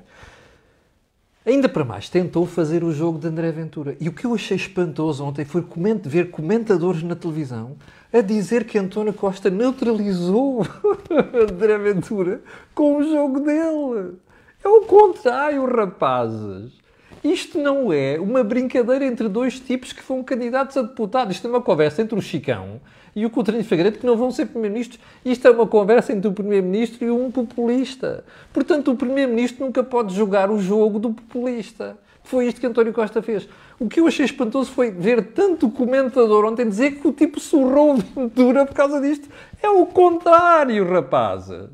ainda 1.46 1.70
para 1.70 1.86
mais, 1.86 2.10
tentou 2.10 2.48
fazer 2.48 2.84
o 2.84 2.92
jogo 2.92 3.20
de 3.20 3.28
André 3.28 3.52
Ventura. 3.52 3.96
E 4.00 4.10
o 4.10 4.12
que 4.12 4.26
eu 4.26 4.34
achei 4.34 4.58
espantoso 4.58 5.24
ontem 5.24 5.46
foi 5.46 5.64
ver 6.04 6.32
comentadores 6.32 7.04
na 7.04 7.16
televisão 7.16 7.78
a 8.12 8.22
dizer 8.22 8.66
que 8.66 8.80
António 8.80 9.14
Costa 9.14 9.52
neutralizou 9.52 10.66
André 11.48 11.78
Ventura 11.78 12.42
com 12.74 12.98
o 12.98 13.04
jogo 13.04 13.40
dele. 13.40 14.16
É 14.64 14.68
o 14.68 14.82
contrário, 14.82 15.64
rapazes. 15.64 16.83
Isto 17.24 17.58
não 17.58 17.94
é 17.94 18.20
uma 18.20 18.44
brincadeira 18.44 19.06
entre 19.06 19.30
dois 19.30 19.58
tipos 19.58 19.94
que 19.94 20.02
foram 20.02 20.24
candidatos 20.24 20.76
a 20.76 20.82
deputado. 20.82 21.32
Isto 21.32 21.48
é 21.48 21.50
uma 21.50 21.62
conversa 21.62 22.02
entre 22.02 22.20
o 22.20 22.22
Chicão 22.22 22.82
e 23.16 23.26
o 23.26 23.30
Coutinho 23.30 23.64
Figueiredo 23.64 23.98
que 23.98 24.06
não 24.06 24.18
vão 24.18 24.30
ser 24.30 24.48
Primeiro-Ministros. 24.48 25.00
Isto 25.24 25.48
é 25.48 25.52
uma 25.52 25.66
conversa 25.66 26.12
entre 26.12 26.28
o 26.28 26.34
Primeiro-Ministro 26.34 27.06
e 27.06 27.10
um 27.10 27.32
populista. 27.32 28.26
Portanto, 28.52 28.92
o 28.92 28.96
Primeiro-Ministro 28.96 29.66
nunca 29.66 29.82
pode 29.84 30.14
jogar 30.14 30.52
o 30.52 30.60
jogo 30.60 31.00
do 31.00 31.14
populista. 31.14 31.98
Foi 32.24 32.48
isto 32.48 32.60
que 32.60 32.68
António 32.68 32.92
Costa 32.92 33.22
fez. 33.22 33.48
O 33.80 33.88
que 33.88 34.00
eu 34.00 34.08
achei 34.08 34.26
espantoso 34.26 34.72
foi 34.72 34.92
ver 34.92 35.34
tanto 35.34 35.70
comentador 35.70 36.46
ontem 36.46 36.68
dizer 36.68 37.00
que 37.00 37.08
o 37.08 37.14
tipo 37.14 37.40
surrou 37.40 37.96
Ventura 38.16 38.66
por 38.66 38.74
causa 38.74 39.00
disto. 39.00 39.30
É 39.62 39.70
o 39.70 39.86
contrário, 39.86 40.90
rapazes. 40.90 41.70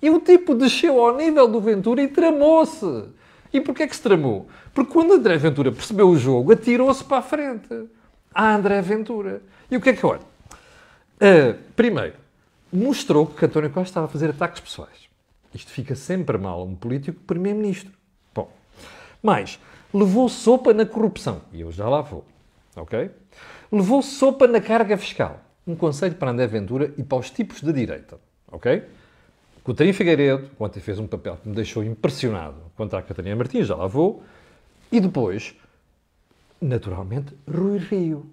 E 0.00 0.10
o 0.10 0.20
tipo 0.20 0.54
desceu 0.54 1.00
ao 1.00 1.16
nível 1.16 1.48
do 1.48 1.60
Ventura 1.60 2.02
e 2.02 2.08
tramou-se. 2.08 3.04
E 3.54 3.60
porquê 3.60 3.84
é 3.84 3.86
que 3.86 3.94
se 3.94 4.02
tramou? 4.02 4.48
Porque 4.74 4.92
quando 4.92 5.14
André 5.14 5.38
Ventura 5.38 5.70
percebeu 5.70 6.08
o 6.08 6.18
jogo, 6.18 6.52
atirou-se 6.52 7.04
para 7.04 7.18
a 7.18 7.22
frente. 7.22 7.88
A 8.34 8.52
André 8.52 8.82
Ventura. 8.82 9.42
E 9.70 9.76
o 9.76 9.80
que 9.80 9.90
é 9.90 9.92
que 9.92 10.04
olha? 10.04 10.20
Uh, 10.20 11.56
primeiro, 11.76 12.14
mostrou 12.72 13.26
que 13.26 13.44
António 13.44 13.70
Costa 13.70 13.90
estava 13.90 14.06
a 14.06 14.08
fazer 14.08 14.30
ataques 14.30 14.60
pessoais. 14.60 15.08
Isto 15.54 15.70
fica 15.70 15.94
sempre 15.94 16.36
mal 16.36 16.62
a 16.62 16.64
um 16.64 16.74
político 16.74 17.20
primeiro-ministro. 17.20 17.92
Bom, 18.34 18.50
mas 19.22 19.60
levou 19.92 20.28
sopa 20.28 20.74
na 20.74 20.84
corrupção. 20.84 21.42
E 21.52 21.60
eu 21.60 21.70
já 21.70 21.88
lá 21.88 22.00
vou. 22.00 22.24
Ok? 22.74 23.08
Levou 23.70 24.02
sopa 24.02 24.48
na 24.48 24.60
carga 24.60 24.96
fiscal. 24.96 25.40
Um 25.64 25.76
conselho 25.76 26.16
para 26.16 26.32
André 26.32 26.48
Ventura 26.48 26.92
e 26.98 27.04
para 27.04 27.18
os 27.18 27.30
tipos 27.30 27.60
de 27.60 27.72
direita. 27.72 28.18
Ok? 28.50 28.82
Coutinho 29.64 29.94
Figueiredo, 29.94 30.50
ontem 30.60 30.78
fez 30.78 30.98
um 30.98 31.06
papel 31.06 31.38
que 31.42 31.48
me 31.48 31.54
deixou 31.54 31.82
impressionado 31.82 32.56
contra 32.76 32.98
a 32.98 33.02
Catarina 33.02 33.34
Martins, 33.34 33.66
já 33.66 33.74
lá 33.74 33.86
vou. 33.86 34.22
E 34.92 35.00
depois, 35.00 35.54
naturalmente, 36.60 37.34
Rui 37.50 37.78
Rio 37.78 38.26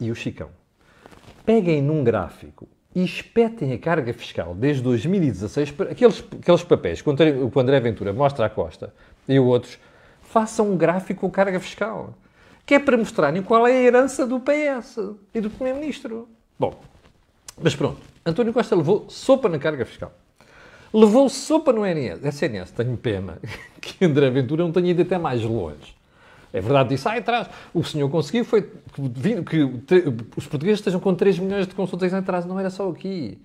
e 0.00 0.10
o 0.10 0.14
Chicão. 0.16 0.50
Peguem 1.46 1.80
num 1.80 2.02
gráfico 2.02 2.66
e 2.92 3.04
espetem 3.04 3.72
a 3.72 3.78
carga 3.78 4.12
fiscal 4.12 4.52
desde 4.52 4.82
2016, 4.82 5.72
aqueles, 5.88 6.24
aqueles 6.40 6.64
papéis 6.64 7.00
que 7.00 7.08
o 7.08 7.60
André 7.60 7.78
Ventura 7.78 8.12
mostra 8.12 8.46
à 8.46 8.50
Costa 8.50 8.92
e 9.28 9.38
outros, 9.38 9.78
façam 10.20 10.72
um 10.72 10.76
gráfico 10.76 11.20
com 11.20 11.30
carga 11.30 11.60
fiscal. 11.60 12.12
Que 12.66 12.74
é 12.74 12.78
para 12.80 12.96
mostrarem 12.96 13.40
qual 13.40 13.68
é 13.68 13.72
a 13.72 13.82
herança 13.82 14.26
do 14.26 14.40
PS 14.40 14.98
e 15.32 15.40
do 15.40 15.48
Primeiro-Ministro. 15.48 16.28
Bom, 16.58 16.80
mas 17.62 17.76
pronto, 17.76 18.00
António 18.26 18.52
Costa 18.52 18.74
levou 18.74 19.08
sopa 19.08 19.48
na 19.48 19.58
carga 19.58 19.86
fiscal. 19.86 20.12
Levou 20.92 21.28
sopa 21.28 21.72
no 21.72 21.86
SNS. 21.86 22.72
Tenho 22.72 22.96
pena 22.96 23.38
que 23.80 24.04
André 24.04 24.28
Ventura 24.30 24.64
não 24.64 24.72
tenha 24.72 24.90
ido 24.90 25.02
até 25.02 25.18
mais 25.18 25.42
longe. 25.42 25.96
É 26.52 26.60
verdade, 26.60 26.90
disse, 26.90 27.08
ah, 27.08 27.16
atrás. 27.16 27.48
O 27.72 27.84
senhor 27.84 28.08
conseguiu 28.10 28.44
foi 28.44 28.62
que, 28.62 29.42
que 29.42 30.14
os 30.36 30.46
portugueses 30.46 30.80
estejam 30.80 30.98
com 30.98 31.14
3 31.14 31.38
milhões 31.38 31.66
de 31.66 31.74
consultas 31.74 32.12
em 32.12 32.16
atraso. 32.16 32.48
Não 32.48 32.58
era 32.58 32.70
só 32.70 32.88
aqui. 32.90 33.38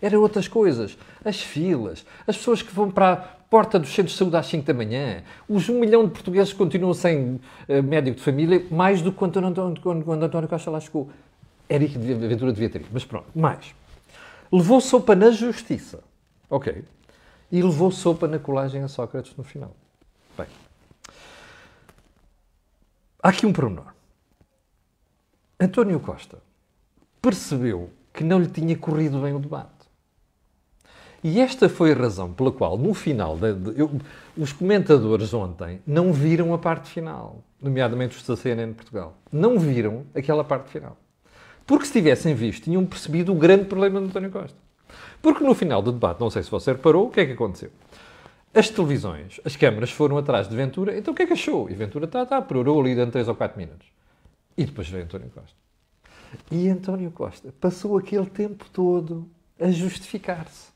Era 0.00 0.18
outras 0.18 0.48
coisas. 0.48 0.96
As 1.24 1.40
filas, 1.40 2.06
as 2.26 2.36
pessoas 2.36 2.62
que 2.62 2.72
vão 2.72 2.90
para 2.90 3.12
a 3.12 3.16
porta 3.16 3.78
dos 3.78 3.90
centros 3.90 4.12
de 4.12 4.18
saúde 4.18 4.36
às 4.36 4.46
5 4.46 4.64
da 4.64 4.72
manhã, 4.72 5.22
os 5.48 5.68
1 5.68 5.78
milhão 5.78 6.04
de 6.04 6.12
portugueses 6.12 6.52
que 6.52 6.58
continuam 6.58 6.94
sem 6.94 7.40
uh, 7.68 7.82
médico 7.82 8.16
de 8.16 8.22
família, 8.22 8.64
mais 8.70 9.02
do 9.02 9.10
que 9.10 9.18
quando, 9.18 9.40
quando, 9.40 9.80
quando, 9.80 10.04
quando 10.04 10.22
António 10.22 10.48
Costa 10.48 10.70
lá 10.70 10.80
chegou. 10.80 11.10
Era 11.68 11.86
que 11.86 11.96
a 11.96 12.00
Ventura 12.00 12.52
devia 12.52 12.70
ter 12.70 12.80
ido. 12.80 12.88
Mas 12.92 13.04
pronto, 13.04 13.26
mais. 13.34 13.74
Levou 14.50 14.80
sopa 14.80 15.14
na 15.14 15.30
justiça. 15.30 16.00
Ok. 16.50 16.84
E 17.50 17.62
levou 17.62 17.90
sopa 17.90 18.28
na 18.28 18.38
colagem 18.38 18.82
a 18.82 18.88
Sócrates 18.88 19.36
no 19.36 19.44
final. 19.44 19.74
Bem. 20.36 20.46
Há 23.22 23.28
aqui 23.30 23.46
um 23.46 23.52
pormenor. 23.52 23.92
António 25.60 25.98
Costa 25.98 26.38
percebeu 27.20 27.90
que 28.12 28.22
não 28.22 28.40
lhe 28.40 28.48
tinha 28.48 28.76
corrido 28.76 29.20
bem 29.20 29.34
o 29.34 29.38
debate. 29.38 29.78
E 31.22 31.40
esta 31.40 31.68
foi 31.68 31.92
a 31.92 31.96
razão 31.96 32.32
pela 32.32 32.52
qual, 32.52 32.78
no 32.78 32.94
final, 32.94 33.36
de, 33.36 33.52
de, 33.52 33.80
eu, 33.80 33.90
os 34.36 34.52
comentadores 34.52 35.34
ontem 35.34 35.80
não 35.84 36.12
viram 36.12 36.54
a 36.54 36.58
parte 36.58 36.88
final, 36.88 37.42
nomeadamente 37.60 38.16
os 38.16 38.24
da 38.24 38.36
CNN 38.36 38.72
Portugal. 38.72 39.16
Não 39.32 39.58
viram 39.58 40.06
aquela 40.14 40.44
parte 40.44 40.70
final. 40.70 40.96
Porque 41.66 41.86
se 41.86 41.92
tivessem 41.92 42.34
visto, 42.34 42.64
tinham 42.64 42.86
percebido 42.86 43.32
o 43.32 43.34
grande 43.34 43.64
problema 43.64 44.00
de 44.00 44.06
António 44.06 44.30
Costa. 44.30 44.67
Porque 45.20 45.44
no 45.44 45.54
final 45.54 45.82
do 45.82 45.92
debate, 45.92 46.20
não 46.20 46.30
sei 46.30 46.42
se 46.42 46.50
você 46.50 46.72
reparou, 46.72 47.06
o 47.06 47.10
que 47.10 47.20
é 47.20 47.26
que 47.26 47.32
aconteceu? 47.32 47.70
As 48.54 48.70
televisões, 48.70 49.40
as 49.44 49.56
câmaras 49.56 49.90
foram 49.90 50.16
atrás 50.16 50.48
de 50.48 50.56
Ventura, 50.56 50.96
então 50.96 51.12
o 51.12 51.16
que 51.16 51.22
é 51.22 51.26
que 51.26 51.34
achou? 51.34 51.68
E 51.68 51.74
Ventura 51.74 52.06
está, 52.06 52.22
está, 52.22 52.40
perorou 52.40 52.80
ali 52.80 52.94
durante 52.94 53.12
3 53.12 53.28
ou 53.28 53.34
4 53.34 53.58
minutos. 53.58 53.86
E 54.56 54.64
depois 54.64 54.88
veio 54.88 55.04
António 55.04 55.30
Costa. 55.30 55.56
E 56.50 56.68
António 56.68 57.10
Costa 57.10 57.54
passou 57.60 57.96
aquele 57.96 58.26
tempo 58.26 58.64
todo 58.72 59.28
a 59.60 59.70
justificar-se. 59.70 60.68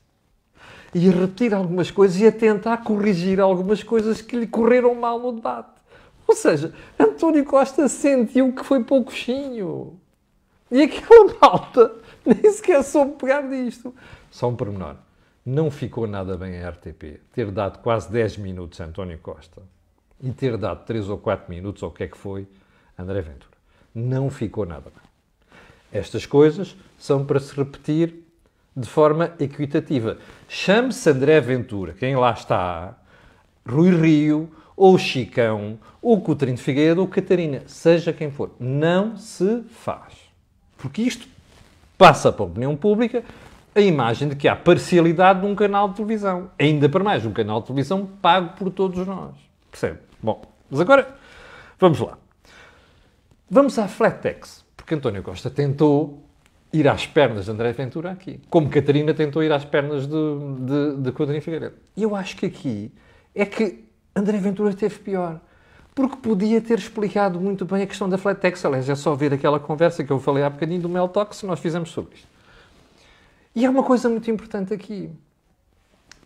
E 0.93 1.09
a 1.09 1.11
repetir 1.11 1.53
algumas 1.53 1.89
coisas 1.89 2.19
e 2.21 2.27
a 2.27 2.31
tentar 2.31 2.77
corrigir 2.77 3.39
algumas 3.39 3.81
coisas 3.81 4.21
que 4.21 4.37
lhe 4.37 4.47
correram 4.47 4.93
mal 4.93 5.19
no 5.19 5.33
debate. 5.33 5.81
Ou 6.27 6.35
seja, 6.35 6.73
António 6.97 7.43
Costa 7.43 7.87
sentiu 7.87 8.53
que 8.53 8.63
foi 8.63 8.83
pouquinho. 8.83 9.99
E 10.71 10.83
aquela 10.83 11.33
malta 11.41 11.95
nem 12.43 12.51
sequer 12.51 12.83
soube 12.83 13.13
pegar 13.13 13.41
disto. 13.41 13.93
Só 14.31 14.49
um 14.49 14.55
pormenor. 14.55 14.95
Não 15.45 15.69
ficou 15.69 16.07
nada 16.07 16.37
bem 16.37 16.63
a 16.63 16.69
RTP 16.69 17.19
ter 17.33 17.51
dado 17.51 17.79
quase 17.79 18.09
10 18.11 18.37
minutos 18.37 18.79
a 18.79 18.85
António 18.85 19.19
Costa 19.19 19.61
e 20.21 20.31
ter 20.31 20.57
dado 20.57 20.85
3 20.85 21.09
ou 21.09 21.17
4 21.17 21.49
minutos, 21.49 21.83
ou 21.83 21.89
o 21.89 21.91
que 21.91 22.03
é 22.03 22.07
que 22.07 22.17
foi, 22.17 22.47
a 22.97 23.03
André 23.03 23.21
Ventura. 23.21 23.51
Não 23.93 24.29
ficou 24.29 24.65
nada 24.65 24.89
bem. 24.89 25.03
Estas 25.91 26.25
coisas 26.25 26.77
são 26.97 27.25
para 27.25 27.41
se 27.41 27.53
repetir 27.53 28.23
de 28.75 28.87
forma 28.87 29.35
equitativa. 29.37 30.17
Chame-se 30.47 31.09
André 31.09 31.41
Ventura, 31.41 31.93
quem 31.93 32.15
lá 32.15 32.31
está, 32.31 32.97
Rui 33.67 33.91
Rio, 33.91 34.49
ou 34.75 34.97
Chicão, 34.97 35.77
ou 36.01 36.21
Coutinho 36.21 36.55
de 36.55 36.61
Figueiredo, 36.61 37.01
ou 37.01 37.07
Catarina, 37.07 37.63
seja 37.67 38.13
quem 38.13 38.31
for. 38.31 38.51
Não 38.59 39.17
se 39.17 39.63
faz. 39.69 40.13
Porque 40.77 41.01
isto 41.01 41.27
passa 42.03 42.33
para 42.33 42.43
a 42.43 42.47
opinião 42.47 42.75
pública 42.75 43.23
a 43.73 43.79
imagem 43.79 44.27
de 44.27 44.35
que 44.35 44.49
há 44.49 44.57
parcialidade 44.57 45.41
num 45.41 45.55
canal 45.55 45.87
de 45.87 45.95
televisão. 45.95 46.51
Ainda 46.59 46.89
para 46.89 47.01
mais, 47.01 47.25
um 47.25 47.31
canal 47.31 47.61
de 47.61 47.67
televisão 47.67 48.05
pago 48.21 48.57
por 48.57 48.69
todos 48.69 49.07
nós. 49.07 49.33
Percebe? 49.71 49.99
Bom, 50.21 50.41
mas 50.69 50.81
agora 50.81 51.15
vamos 51.79 52.01
lá. 52.01 52.17
Vamos 53.49 53.79
à 53.79 53.87
Flattex, 53.87 54.65
porque 54.75 54.93
António 54.95 55.23
Costa 55.23 55.49
tentou 55.49 56.21
ir 56.73 56.89
às 56.89 57.07
pernas 57.07 57.45
de 57.45 57.51
André 57.51 57.71
Ventura 57.71 58.11
aqui, 58.11 58.41
como 58.49 58.69
Catarina 58.69 59.13
tentou 59.13 59.41
ir 59.41 59.53
às 59.53 59.63
pernas 59.63 60.05
de, 60.05 60.97
de, 60.99 61.11
de 61.11 61.39
Figueiredo. 61.39 61.75
E 61.95 62.03
eu 62.03 62.13
acho 62.17 62.35
que 62.35 62.47
aqui 62.47 62.91
é 63.33 63.45
que 63.45 63.85
André 64.13 64.39
Ventura 64.39 64.71
esteve 64.71 64.99
pior. 64.99 65.39
Porque 65.95 66.15
podia 66.17 66.59
ter 66.59 66.79
explicado 66.79 67.39
muito 67.39 67.65
bem 67.65 67.83
a 67.83 67.87
questão 67.87 68.09
da 68.09 68.17
Flatex. 68.17 68.65
Aliás, 68.65 68.89
é 68.89 68.95
só 68.95 69.13
ver 69.15 69.33
aquela 69.33 69.59
conversa 69.59 70.03
que 70.03 70.11
eu 70.11 70.19
falei 70.19 70.43
há 70.43 70.49
bocadinho 70.49 70.81
do 70.81 70.89
Mel 70.89 71.07
Talks 71.07 71.41
que 71.41 71.45
nós 71.45 71.59
fizemos 71.59 71.91
sobre 71.91 72.15
isto. 72.15 72.27
E 73.55 73.65
há 73.65 73.69
uma 73.69 73.83
coisa 73.83 74.09
muito 74.09 74.29
importante 74.31 74.73
aqui. 74.73 75.11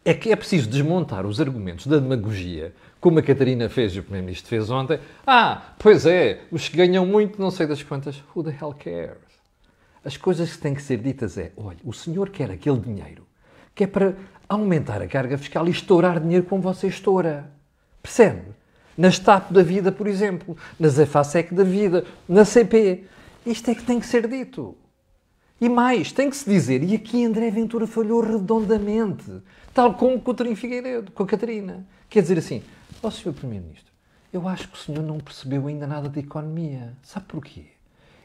É 0.05 0.13
que 0.13 0.31
é 0.31 0.36
preciso 0.36 0.69
desmontar 0.69 1.25
os 1.25 1.41
argumentos 1.41 1.86
da 1.88 1.97
demagogia, 1.97 2.74
como 3.01 3.19
a 3.19 3.21
Catarina 3.21 3.67
fez 3.67 3.93
e 3.93 4.00
o 4.00 4.03
Primeiro-Ministro 4.03 4.50
fez 4.50 4.69
ontem. 4.69 5.00
Ah, 5.25 5.74
pois 5.77 6.05
é, 6.05 6.43
os 6.50 6.69
que 6.69 6.77
ganham 6.77 7.05
muito, 7.05 7.41
não 7.41 7.51
sei 7.51 7.67
das 7.67 7.83
quantas. 7.83 8.24
Who 8.33 8.43
the 8.43 8.51
hell 8.51 8.74
cares? 8.74 9.17
As 10.05 10.15
coisas 10.15 10.53
que 10.53 10.59
têm 10.59 10.74
que 10.74 10.81
ser 10.81 11.00
ditas 11.00 11.38
é, 11.38 11.51
olha, 11.57 11.79
o 11.83 11.91
senhor 11.91 12.29
quer 12.29 12.50
aquele 12.50 12.79
dinheiro 12.79 13.27
que 13.77 13.83
é 13.83 13.88
para 13.88 14.15
aumentar 14.50 15.03
a 15.03 15.07
carga 15.07 15.38
fiscal 15.38 15.67
e 15.67 15.71
estourar 15.71 16.19
dinheiro 16.19 16.43
como 16.45 16.63
você 16.63 16.88
estoura. 16.88 17.47
Percebe? 18.01 18.41
Nas 18.97 19.19
TAP 19.19 19.51
da 19.51 19.61
vida, 19.61 19.91
por 19.91 20.07
exemplo, 20.07 20.57
nas 20.79 20.97
EFASEC 20.97 21.53
da 21.53 21.63
vida, 21.63 22.03
na 22.27 22.43
CP. 22.43 23.03
Isto 23.45 23.71
é 23.71 23.75
que 23.75 23.83
tem 23.83 23.99
que 23.99 24.07
ser 24.07 24.27
dito. 24.27 24.75
E 25.59 25.67
mais, 25.67 26.11
tem 26.11 26.29
que 26.29 26.35
se 26.35 26.47
dizer, 26.47 26.83
e 26.83 26.93
aqui 26.93 27.25
André 27.25 27.49
Ventura 27.49 27.87
falhou 27.87 28.21
redondamente, 28.21 29.41
tal 29.73 29.95
como 29.95 30.13
com 30.13 30.17
o 30.17 30.21
Coutinho 30.21 30.55
Figueiredo, 30.55 31.11
com 31.11 31.23
a 31.23 31.25
Catarina. 31.25 31.83
Quer 32.07 32.21
dizer 32.21 32.37
assim, 32.37 32.61
ó 33.01 33.07
oh, 33.07 33.11
Sr. 33.11 33.33
Primeiro-Ministro, 33.33 33.91
eu 34.31 34.47
acho 34.47 34.67
que 34.67 34.75
o 34.75 34.77
senhor 34.79 35.01
não 35.01 35.19
percebeu 35.19 35.65
ainda 35.65 35.87
nada 35.87 36.09
de 36.09 36.19
economia. 36.19 36.93
Sabe 37.01 37.25
porquê? 37.27 37.65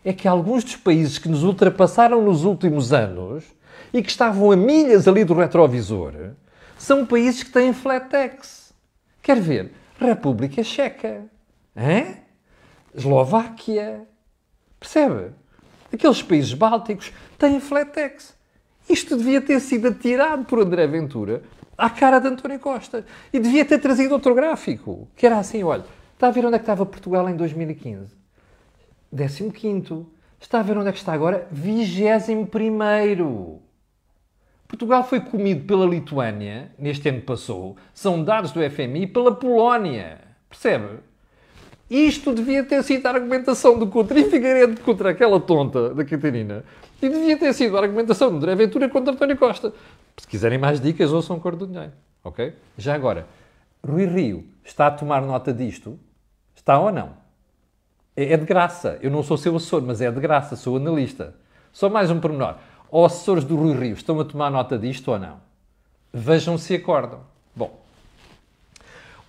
É 0.05 0.13
que 0.13 0.29
alguns 0.29 0.63
dos 0.63 0.77
países 0.77 1.17
que 1.17 1.29
nos 1.29 1.43
ultrapassaram 1.43 2.23
nos 2.23 2.45
últimos 2.45 2.93
anos 2.93 3.45
e 3.95 4.03
que 4.03 4.11
estavam 4.11 4.51
a 4.51 4.57
milhas 4.57 5.09
ali 5.09 5.25
do 5.25 5.33
retrovisor 5.33 6.13
são 6.77 7.07
países 7.07 7.43
que 7.43 7.51
têm 7.51 7.73
flat 7.73 8.11
tax. 8.11 8.75
Quer 9.23 9.41
ver? 9.41 9.73
República 10.03 10.63
Checa. 10.63 11.25
Hein? 11.77 12.17
Eslováquia. 12.95 14.07
Percebe? 14.79 15.33
Aqueles 15.93 16.23
países 16.23 16.55
bálticos 16.55 17.13
têm 17.39 17.61
flat 17.61 17.93
tax. 17.93 18.35
Isto 18.89 19.17
devia 19.17 19.41
ter 19.41 19.61
sido 19.61 19.89
atirado 19.89 20.45
por 20.45 20.61
André 20.61 20.87
Ventura 20.87 21.43
à 21.77 21.89
cara 21.89 22.19
de 22.19 22.29
António 22.29 22.59
Costa. 22.59 23.05
E 23.33 23.39
devia 23.39 23.65
ter 23.65 23.79
trazido 23.79 24.15
outro 24.15 24.35
gráfico. 24.35 25.09
Que 25.17 25.27
era 25.27 25.39
assim, 25.39 25.63
olha, 25.63 25.85
está 26.15 26.29
a 26.29 26.31
ver 26.31 26.45
onde 26.45 26.57
é 26.57 26.59
que 26.59 26.65
estava 26.65 26.85
Portugal 26.85 27.29
em 27.29 27.37
2015? 27.37 28.15
15 29.53 30.07
Está 30.41 30.59
a 30.59 30.63
ver 30.63 30.77
onde 30.77 30.89
é 30.89 30.93
que 30.93 30.99
está 30.99 31.13
agora? 31.13 31.47
21 31.53 32.47
Portugal 34.73 35.05
foi 35.05 35.21
comido 35.21 35.67
pela 35.67 35.85
Lituânia, 35.85 36.73
neste 36.79 37.07
ano 37.07 37.21
passou, 37.21 37.77
são 37.93 38.25
dados 38.25 38.53
do 38.53 38.71
FMI, 38.71 39.07
pela 39.07 39.35
Polónia. 39.35 40.19
Percebe? 40.49 41.01
Isto 41.91 42.35
devia 42.35 42.65
ter 42.65 42.83
sido 42.83 43.05
a 43.05 43.11
argumentação 43.11 43.79
do 43.79 43.87
Coutinho 43.87 44.31
Figueiredo 44.31 44.81
contra 44.81 45.11
aquela 45.11 45.39
tonta 45.39 45.95
da 45.95 46.03
Catarina. 46.07 46.65
E 47.03 47.09
devia 47.09 47.37
ter 47.37 47.53
sido 47.53 47.77
a 47.77 47.83
argumentação 47.83 48.31
do 48.31 48.37
André 48.37 48.55
Ventura 48.55 48.89
contra 48.89 49.13
António 49.13 49.37
Costa. 49.37 49.75
Se 50.17 50.27
quiserem 50.27 50.57
mais 50.57 50.81
dicas, 50.81 51.13
ouçam 51.13 51.39
Cor 51.39 51.55
do 51.55 51.67
Dinheiro. 51.67 51.93
Ok? 52.25 52.55
Já 52.79 52.95
agora, 52.95 53.27
Rui 53.87 54.07
Rio 54.07 54.47
está 54.65 54.87
a 54.87 54.91
tomar 54.91 55.21
nota 55.21 55.53
disto? 55.53 56.01
Está 56.57 56.79
ou 56.79 56.91
não? 56.91 57.11
É, 58.17 58.33
é 58.33 58.37
de 58.39 58.47
graça. 58.47 58.99
Eu 59.03 59.11
não 59.11 59.23
sou 59.23 59.37
seu 59.37 59.55
assessor, 59.55 59.83
mas 59.83 60.01
é 60.01 60.11
de 60.11 60.19
graça. 60.19 60.57
Sou 60.57 60.79
analista. 60.79 61.35
Só 61.73 61.91
mais 61.91 62.11
um 62.11 62.19
pormenor 62.21 62.57
ou 62.93 63.07
assessores 63.07 63.43
do 63.43 63.57
Rui 63.57 63.75
Rio 63.75 63.95
estão 63.95 64.21
a 64.21 64.25
tomar 64.25 64.51
nota 64.51 64.79
disto 64.79 65.11
ou 65.11 65.19
não? 65.19 65.41
Vejam 66.13 66.59
se 66.59 66.75
acordam. 66.75 67.21
Bom, 67.57 67.81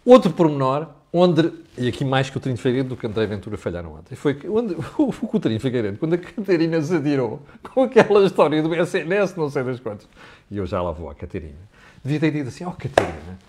outro 0.05 0.33
pormenor, 0.33 0.87
onde, 1.13 1.49
e 1.77 1.87
aqui 1.87 2.03
mais 2.03 2.29
que 2.29 2.37
o 2.37 2.41
Coutinho 2.41 2.57
Figueiredo 2.57 2.89
do 2.89 2.97
que 2.97 3.07
André 3.07 3.25
Ventura 3.25 3.57
falharam 3.57 3.93
ontem, 3.93 4.15
foi 4.15 4.33
que 4.33 4.49
onde, 4.49 4.75
o 4.99 5.13
Coutinho 5.13 5.61
Figueiredo, 5.61 5.97
quando 5.97 6.15
a 6.15 6.17
Catarina 6.17 6.81
se 6.81 6.93
atirou 6.93 7.41
com 7.73 7.83
aquela 7.83 8.25
história 8.25 8.61
do 8.61 8.75
SNS, 8.75 9.37
não 9.37 9.49
sei 9.49 9.63
das 9.63 9.79
quantas, 9.79 10.09
e 10.51 10.57
eu 10.57 10.65
já 10.65 10.81
lá 10.81 10.91
vou 10.91 11.09
à 11.09 11.15
Catarina, 11.15 11.55
devia 12.03 12.19
ter 12.19 12.31
dito 12.31 12.49
assim, 12.49 12.65
ó 12.65 12.69
oh, 12.69 12.73
Catarina, 12.73 13.39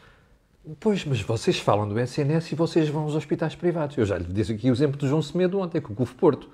Pois, 0.81 1.05
mas 1.05 1.21
vocês 1.21 1.59
falam 1.59 1.87
do 1.87 2.01
SNS 2.01 2.53
e 2.53 2.55
vocês 2.55 2.89
vão 2.89 3.03
aos 3.03 3.15
hospitais 3.15 3.55
privados. 3.55 3.99
Eu 3.99 4.07
já 4.07 4.17
lhe 4.17 4.25
disse 4.25 4.53
aqui 4.53 4.71
o 4.71 4.73
exemplo 4.73 4.97
do 4.97 5.07
João 5.07 5.21
Semedo 5.21 5.59
ontem, 5.59 5.79
com 5.79 5.93
o 5.93 5.97
CUF 5.97 6.15
Porto. 6.15 6.49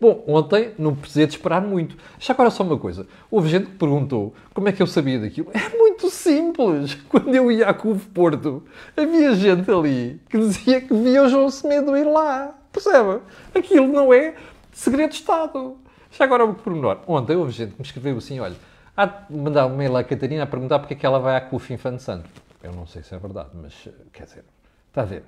Bom, 0.00 0.22
ontem 0.28 0.72
não 0.78 0.94
precisei 0.94 1.26
de 1.26 1.32
esperar 1.32 1.60
muito. 1.60 1.96
Já 2.20 2.32
agora 2.32 2.50
só 2.50 2.62
uma 2.62 2.78
coisa. 2.78 3.06
Houve 3.28 3.48
gente 3.48 3.66
que 3.66 3.76
perguntou 3.76 4.32
como 4.54 4.68
é 4.68 4.72
que 4.72 4.80
eu 4.80 4.86
sabia 4.86 5.18
daquilo. 5.18 5.50
É 5.52 5.76
muito 5.76 6.08
simples. 6.08 6.94
Quando 7.10 7.34
eu 7.34 7.50
ia 7.50 7.68
a 7.68 7.74
Cuve 7.74 8.06
Porto, 8.10 8.62
havia 8.96 9.34
gente 9.34 9.68
ali 9.68 10.20
que 10.30 10.38
dizia 10.38 10.80
que 10.80 10.94
via 10.94 11.24
o 11.24 11.28
João 11.28 11.50
Semedo 11.50 11.96
ir 11.96 12.04
lá. 12.04 12.54
Percebe? 12.70 13.20
Aquilo 13.52 13.88
não 13.88 14.12
é 14.14 14.34
segredo 14.72 15.10
de 15.10 15.16
Estado. 15.16 15.76
Já 16.12 16.24
agora 16.24 16.44
o 16.44 16.54
pormenor. 16.54 16.98
Ontem 17.06 17.36
houve 17.36 17.50
gente 17.50 17.72
que 17.72 17.80
me 17.80 17.84
escreveu 17.84 18.16
assim, 18.16 18.38
olha, 18.38 18.56
há 18.96 19.04
de 19.04 19.36
mandar 19.36 19.66
um 19.66 19.76
mail 19.76 19.96
à 19.96 20.04
Catarina 20.04 20.44
a 20.44 20.46
perguntar 20.46 20.78
porque 20.78 20.94
é 20.94 20.96
que 20.96 21.04
ela 21.04 21.18
vai 21.18 21.36
à 21.36 21.40
CUF 21.40 21.72
Infante 21.72 22.04
Santo. 22.04 22.28
Eu 22.62 22.72
não 22.72 22.86
sei 22.86 23.02
se 23.02 23.14
é 23.14 23.18
verdade, 23.18 23.50
mas 23.54 23.74
quer 24.12 24.24
dizer, 24.24 24.44
está 24.88 25.02
a 25.02 25.04
ver. 25.04 25.24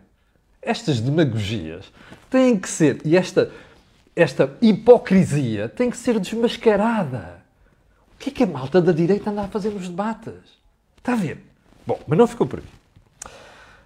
Estas 0.62 1.00
demagogias 1.00 1.92
têm 2.28 2.58
que 2.58 2.68
ser, 2.68 3.00
e 3.04 3.16
esta 3.16 3.50
esta 4.14 4.56
hipocrisia 4.60 5.68
tem 5.68 5.90
que 5.90 5.96
ser 5.96 6.18
desmascarada. 6.18 7.42
O 8.14 8.18
que 8.18 8.30
é 8.30 8.32
que 8.32 8.42
a 8.44 8.46
malta 8.46 8.80
da 8.80 8.92
direita 8.92 9.30
anda 9.30 9.42
a 9.42 9.48
fazer 9.48 9.70
nos 9.70 9.88
debates? 9.88 10.60
Está 10.96 11.14
a 11.14 11.16
ver? 11.16 11.42
Bom, 11.86 11.98
mas 12.06 12.18
não 12.18 12.26
ficou 12.26 12.46
por 12.46 12.58
aí. 12.58 12.64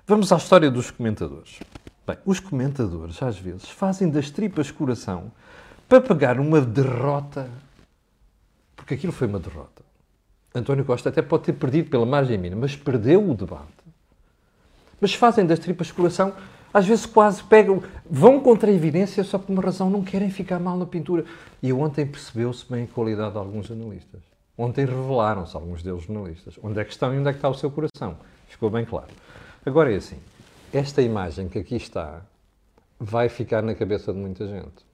Vamos 0.06 0.32
à 0.32 0.36
história 0.36 0.70
dos 0.70 0.90
comentadores. 0.90 1.60
Bem, 2.06 2.18
os 2.26 2.40
comentadores, 2.40 3.22
às 3.22 3.38
vezes, 3.38 3.68
fazem 3.70 4.10
das 4.10 4.30
tripas 4.30 4.70
coração 4.70 5.32
para 5.88 6.00
pegar 6.00 6.38
uma 6.38 6.60
derrota. 6.60 7.48
Porque 8.76 8.94
aquilo 8.94 9.12
foi 9.12 9.26
uma 9.26 9.38
derrota. 9.38 9.82
António 10.54 10.84
Costa 10.84 11.08
até 11.08 11.22
pode 11.22 11.44
ter 11.44 11.54
perdido 11.54 11.90
pela 11.90 12.04
margem 12.04 12.36
mínima, 12.36 12.62
mas 12.62 12.76
perdeu 12.76 13.28
o 13.28 13.34
debate. 13.34 13.72
Mas 15.00 15.14
fazem 15.14 15.46
das 15.46 15.58
tripas 15.58 15.90
coração 15.90 16.34
às 16.74 16.84
vezes 16.84 17.06
quase 17.06 17.40
pegam, 17.44 17.80
vão 18.04 18.40
contra 18.40 18.68
a 18.68 18.74
evidência 18.74 19.22
só 19.22 19.38
por 19.38 19.52
uma 19.52 19.62
razão, 19.62 19.88
não 19.88 20.02
querem 20.02 20.28
ficar 20.28 20.58
mal 20.58 20.76
na 20.76 20.84
pintura. 20.84 21.24
E 21.62 21.72
ontem 21.72 22.04
percebeu-se 22.04 22.68
bem 22.68 22.82
a 22.82 22.86
qualidade 22.88 23.30
de 23.30 23.38
alguns 23.38 23.70
analistas. 23.70 24.20
Ontem 24.58 24.84
revelaram-se 24.84 25.54
alguns 25.54 25.84
deles 25.84 26.02
jornalistas. 26.02 26.58
Onde 26.60 26.80
é 26.80 26.84
que 26.84 26.90
estão 26.90 27.14
e 27.14 27.18
onde 27.18 27.28
é 27.28 27.32
que 27.32 27.38
está 27.38 27.48
o 27.48 27.54
seu 27.54 27.70
coração? 27.70 28.16
Ficou 28.48 28.70
bem 28.70 28.84
claro. 28.84 29.06
Agora 29.64 29.92
é 29.92 29.96
assim, 29.96 30.16
esta 30.72 31.00
imagem 31.00 31.48
que 31.48 31.60
aqui 31.60 31.76
está 31.76 32.22
vai 32.98 33.28
ficar 33.28 33.62
na 33.62 33.76
cabeça 33.76 34.12
de 34.12 34.18
muita 34.18 34.44
gente. 34.44 34.84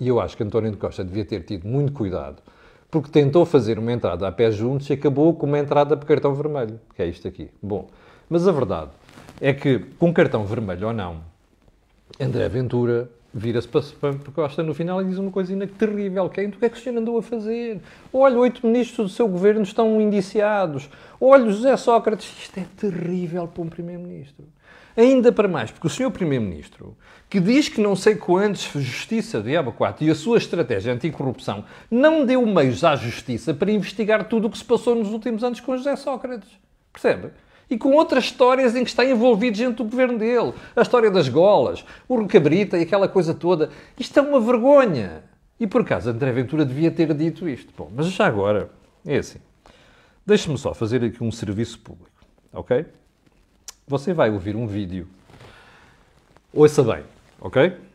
E 0.00 0.08
eu 0.08 0.18
acho 0.18 0.38
que 0.38 0.42
António 0.42 0.70
de 0.70 0.78
Costa 0.78 1.04
devia 1.04 1.24
ter 1.24 1.42
tido 1.42 1.68
muito 1.68 1.92
cuidado, 1.92 2.42
porque 2.90 3.10
tentou 3.10 3.44
fazer 3.44 3.78
uma 3.78 3.92
entrada 3.92 4.26
a 4.26 4.32
pé 4.32 4.50
juntos 4.50 4.88
e 4.88 4.94
acabou 4.94 5.34
com 5.34 5.44
uma 5.44 5.58
entrada 5.58 5.98
por 5.98 6.06
cartão 6.06 6.34
vermelho, 6.34 6.80
que 6.94 7.02
é 7.02 7.06
isto 7.06 7.28
aqui. 7.28 7.50
Bom, 7.62 7.88
mas 8.30 8.48
a 8.48 8.52
verdade 8.52 8.90
é 9.40 9.52
que, 9.52 9.78
com 9.98 10.12
cartão 10.12 10.44
vermelho 10.44 10.88
ou 10.88 10.92
não, 10.92 11.20
André 12.20 12.48
Ventura 12.48 13.10
vira-se 13.32 13.68
para, 13.68 13.82
para 14.00 14.32
Costa 14.32 14.62
no 14.62 14.74
final 14.74 15.00
e 15.02 15.04
diz 15.04 15.18
uma 15.18 15.30
coisa 15.30 15.54
terrível, 15.66 16.28
que 16.28 16.40
é, 16.40 16.44
então 16.44 16.56
o 16.56 16.60
que 16.60 16.66
é 16.66 16.68
que 16.68 16.78
o 16.78 16.80
senhor 16.80 16.98
andou 16.98 17.18
a 17.18 17.22
fazer? 17.22 17.80
Olha, 18.12 18.38
oito 18.38 18.66
ministros 18.66 19.10
do 19.10 19.14
seu 19.14 19.28
governo 19.28 19.62
estão 19.62 20.00
indiciados. 20.00 20.88
Olha, 21.20 21.50
José 21.50 21.76
Sócrates, 21.76 22.32
isto 22.40 22.58
é 22.58 22.66
terrível 22.76 23.46
para 23.46 23.62
um 23.62 23.68
primeiro-ministro. 23.68 24.44
Ainda 24.96 25.30
para 25.30 25.46
mais, 25.46 25.70
porque 25.70 25.86
o 25.86 25.90
senhor 25.90 26.10
primeiro-ministro, 26.10 26.96
que 27.30 27.38
diz 27.38 27.68
que 27.68 27.80
não 27.80 27.94
sei 27.94 28.16
quantos 28.16 28.62
justiça, 28.72 29.40
diabo 29.40 29.70
4, 29.70 30.04
e 30.04 30.10
a 30.10 30.14
sua 30.14 30.38
estratégia 30.38 30.92
anticorrupção, 30.92 31.64
não 31.88 32.26
deu 32.26 32.44
meios 32.44 32.82
à 32.82 32.96
justiça 32.96 33.54
para 33.54 33.70
investigar 33.70 34.24
tudo 34.24 34.48
o 34.48 34.50
que 34.50 34.58
se 34.58 34.64
passou 34.64 34.96
nos 34.96 35.10
últimos 35.10 35.44
anos 35.44 35.60
com 35.60 35.76
José 35.76 35.94
Sócrates. 35.94 36.48
Percebe? 36.92 37.30
E 37.70 37.76
com 37.76 37.92
outras 37.92 38.24
histórias 38.24 38.74
em 38.74 38.82
que 38.82 38.90
está 38.90 39.04
envolvido 39.04 39.56
gente 39.56 39.76
do 39.76 39.84
governo 39.84 40.18
dele. 40.18 40.54
A 40.74 40.82
história 40.82 41.10
das 41.10 41.28
golas, 41.28 41.84
o 42.08 42.20
Recabrita 42.20 42.78
e 42.78 42.82
aquela 42.82 43.08
coisa 43.08 43.34
toda. 43.34 43.70
Isto 43.98 44.18
é 44.18 44.22
uma 44.22 44.40
vergonha. 44.40 45.22
E 45.60 45.66
por 45.66 45.82
acaso 45.82 46.10
André 46.10 46.32
Ventura 46.32 46.64
devia 46.64 46.90
ter 46.90 47.12
dito 47.14 47.48
isto. 47.48 47.72
Bom, 47.76 47.90
mas 47.94 48.06
já 48.06 48.26
agora, 48.26 48.70
é 49.06 49.18
assim. 49.18 49.40
Deixe-me 50.24 50.56
só 50.58 50.74
fazer 50.74 51.02
aqui 51.02 51.22
um 51.22 51.32
serviço 51.32 51.78
público, 51.80 52.10
ok? 52.52 52.86
Você 53.86 54.12
vai 54.12 54.30
ouvir 54.30 54.54
um 54.54 54.66
vídeo. 54.66 55.08
Ouça 56.52 56.82
bem, 56.82 57.02
ok? 57.40 57.88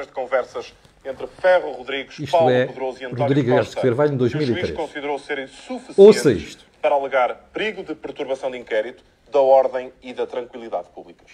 de 0.00 0.12
conversas 0.12 0.72
entre 1.04 1.26
Ferro 1.26 1.72
Rodrigues, 1.72 2.18
Isto 2.18 2.32
Paulo 2.32 2.50
é, 2.50 2.66
Pedroso 2.66 3.02
e 3.02 3.04
António 3.04 3.24
Rodrigues 3.24 3.52
Costa, 3.52 3.78
em 3.78 4.08
que 4.08 4.14
o 4.14 4.16
2003. 4.16 4.66
juiz 4.66 4.76
considerou 4.76 5.18
serem 5.18 5.46
suficientes 5.46 5.98
Ouça 5.98 6.32
isto. 6.32 6.71
Para 6.82 6.96
alegar 6.96 7.48
perigo 7.52 7.84
de 7.84 7.94
perturbação 7.94 8.50
de 8.50 8.58
inquérito 8.58 9.04
da 9.30 9.40
ordem 9.40 9.92
e 10.02 10.12
da 10.12 10.26
tranquilidade 10.26 10.88
públicas. 10.90 11.30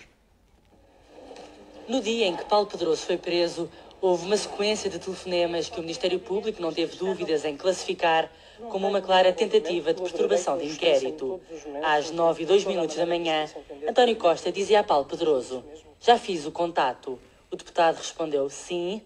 No 1.89 2.03
dia 2.03 2.27
em 2.27 2.37
que 2.37 2.45
Paulo 2.45 2.67
Pedroso 2.67 3.07
foi 3.07 3.17
preso, 3.17 3.69
houve 4.01 4.27
uma 4.27 4.37
sequência 4.37 4.91
de 4.91 4.99
telefonemas 4.99 5.71
que 5.71 5.79
o 5.79 5.83
Ministério 5.83 6.21
Público 6.21 6.61
não 6.61 6.73
teve 6.73 6.97
dúvidas 6.97 7.47
em 7.47 7.57
classificar 7.57 8.31
como 8.71 8.87
uma 8.87 9.01
clara 9.01 9.33
tentativa 9.33 9.95
de 9.95 10.03
perturbação 10.03 10.59
de 10.59 10.67
inquérito. 10.67 11.41
Às 11.83 12.11
9 12.11 12.43
e 12.43 12.47
2 12.47 12.65
minutos 12.67 12.97
da 12.97 13.07
manhã, 13.07 13.47
António 13.89 14.17
Costa 14.17 14.53
dizia 14.53 14.81
a 14.81 14.85
Paulo 14.85 15.07
Pedroso: 15.07 15.65
Já 15.99 16.19
fiz 16.19 16.45
o 16.45 16.53
contato. 16.53 17.19
O 17.51 17.57
deputado 17.57 17.97
respondeu 17.97 18.51
sim. 18.51 19.01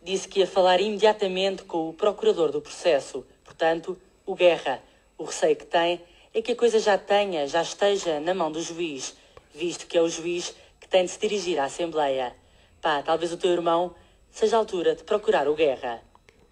Disse 0.00 0.28
que 0.28 0.40
ia 0.40 0.46
falar 0.46 0.80
imediatamente 0.80 1.64
com 1.64 1.88
o 1.88 1.92
procurador 1.92 2.50
do 2.50 2.60
processo, 2.60 3.26
portanto, 3.44 3.98
o 4.24 4.34
Guerra. 4.34 4.80
O 5.22 5.24
receio 5.24 5.54
que 5.54 5.66
tem 5.66 6.00
é 6.34 6.42
que 6.42 6.50
a 6.50 6.56
coisa 6.56 6.80
já 6.80 6.98
tenha, 6.98 7.46
já 7.46 7.62
esteja 7.62 8.18
na 8.18 8.34
mão 8.34 8.50
do 8.50 8.60
juiz, 8.60 9.16
visto 9.54 9.86
que 9.86 9.96
é 9.96 10.02
o 10.02 10.08
juiz 10.08 10.52
que 10.80 10.88
tem 10.88 11.04
de 11.04 11.12
se 11.12 11.20
dirigir 11.20 11.60
à 11.60 11.66
Assembleia. 11.66 12.34
Pá, 12.80 13.00
talvez 13.02 13.32
o 13.32 13.36
teu 13.36 13.52
irmão 13.52 13.94
seja 14.32 14.56
a 14.56 14.58
altura 14.58 14.96
de 14.96 15.04
procurar 15.04 15.46
o 15.46 15.54
Guerra. 15.54 16.02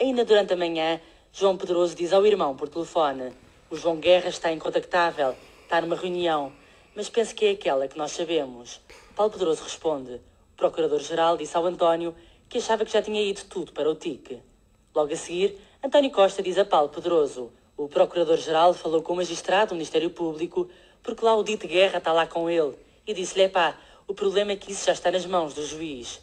Ainda 0.00 0.24
durante 0.24 0.52
a 0.52 0.56
manhã, 0.56 1.00
João 1.32 1.56
Pedroso 1.56 1.96
diz 1.96 2.12
ao 2.12 2.24
irmão 2.24 2.54
por 2.54 2.68
telefone: 2.68 3.32
O 3.68 3.76
João 3.76 3.96
Guerra 3.96 4.28
está 4.28 4.52
incontactável, 4.52 5.34
está 5.64 5.80
numa 5.80 5.96
reunião, 5.96 6.52
mas 6.94 7.08
penso 7.08 7.34
que 7.34 7.46
é 7.46 7.50
aquela 7.50 7.88
que 7.88 7.98
nós 7.98 8.12
sabemos. 8.12 8.80
Paulo 9.16 9.32
Pedroso 9.32 9.64
responde: 9.64 10.12
O 10.12 10.56
Procurador-Geral 10.56 11.36
disse 11.36 11.56
ao 11.56 11.66
António 11.66 12.14
que 12.48 12.58
achava 12.58 12.84
que 12.84 12.92
já 12.92 13.02
tinha 13.02 13.20
ido 13.20 13.42
tudo 13.46 13.72
para 13.72 13.90
o 13.90 13.96
TIC. 13.96 14.40
Logo 14.94 15.12
a 15.12 15.16
seguir, 15.16 15.58
António 15.82 16.12
Costa 16.12 16.40
diz 16.40 16.56
a 16.56 16.64
Paulo 16.64 16.88
Pedroso: 16.88 17.50
O 17.82 17.88
Procurador-Geral 17.88 18.74
falou 18.74 19.00
com 19.00 19.14
o 19.14 19.16
magistrado 19.16 19.70
do 19.70 19.74
Ministério 19.74 20.10
Público 20.10 20.68
porque 21.02 21.24
lá 21.24 21.34
o 21.34 21.42
dito 21.42 21.66
Guerra 21.66 21.96
está 21.96 22.12
lá 22.12 22.26
com 22.26 22.50
ele 22.50 22.76
e 23.06 23.14
disse-lhe: 23.14 23.48
pá, 23.48 23.74
o 24.06 24.12
problema 24.12 24.52
é 24.52 24.56
que 24.56 24.70
isso 24.70 24.84
já 24.84 24.92
está 24.92 25.10
nas 25.10 25.24
mãos 25.24 25.54
do 25.54 25.64
juiz. 25.64 26.20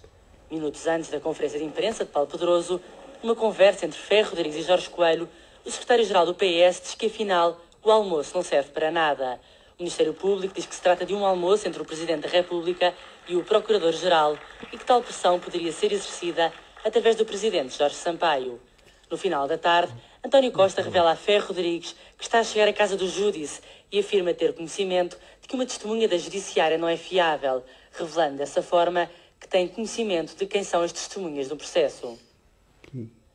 Minutos 0.52 0.86
antes 0.86 1.10
da 1.10 1.20
conferência 1.20 1.58
de 1.58 1.65
imprensa 1.65 2.06
de 2.06 2.12
Paulo 2.12 2.30
Pedroso, 2.30 2.80
numa 3.24 3.36
conversa 3.36 3.88
entre 3.88 3.98
Ferro 3.98 4.30
Rodrigues 4.30 4.56
e 4.56 4.62
Jorge 4.62 4.88
Coelho, 4.88 5.28
o 5.65 5.72
secretário-geral 5.72 6.28
do 6.28 6.36
PS 6.36 6.80
diz 6.80 6.93
que 6.93 7.08
afinal 7.08 7.60
o 7.84 7.89
almoço 7.89 8.36
não 8.36 8.43
serve 8.43 8.70
para 8.70 8.91
nada. 8.91 9.41
O 9.80 9.82
Ministério 9.82 10.13
Público 10.13 10.54
diz 10.54 10.67
que 10.67 10.76
se 10.76 10.82
trata 10.84 11.08
de 11.08 11.15
um 11.15 11.26
almoço 11.26 11.67
entre 11.67 11.82
o 11.82 11.86
Presidente 11.86 12.22
da 12.22 12.30
República 12.30 12.93
e 13.28 13.36
o 13.36 13.43
Procurador-Geral 13.43 14.38
e 14.72 14.78
que 14.78 14.86
tal 14.86 15.02
pressão 15.02 15.39
poderia 15.39 15.72
ser 15.72 15.91
exercida 15.91 16.54
através 16.86 17.15
do 17.15 17.26
Presidente 17.26 17.76
Jorge 17.76 17.96
Sampaio. 17.96 18.62
No 19.10 19.17
final 19.17 19.48
da 19.48 19.58
tarde, 19.58 19.91
António 20.24 20.52
Costa 20.52 20.82
revela 20.82 21.12
a 21.12 21.16
Ferro 21.16 21.48
Rodrigues 21.48 21.96
que 22.18 22.24
está 22.24 22.40
a 22.40 22.44
chegar 22.44 22.68
à 22.68 22.74
casa 22.74 22.98
do 22.98 23.08
Júdice 23.08 23.62
e 23.92 24.00
afirma 24.00 24.34
ter 24.34 24.54
conhecimento 24.54 25.18
de 25.42 25.48
que 25.48 25.56
uma 25.56 25.66
testemunha 25.66 26.08
da 26.08 26.18
Judiciária 26.18 26.78
não 26.78 26.88
é 26.88 26.98
fiável, 26.98 27.64
revelando 27.92 28.38
dessa 28.38 28.62
forma 28.62 29.10
que 29.40 29.48
tem 29.48 29.68
conhecimento 29.68 30.36
de 30.36 30.46
quem 30.46 30.64
são 30.64 30.82
as 30.82 30.92
testemunhas 30.92 31.48
do 31.48 31.56
processo. 31.56 32.18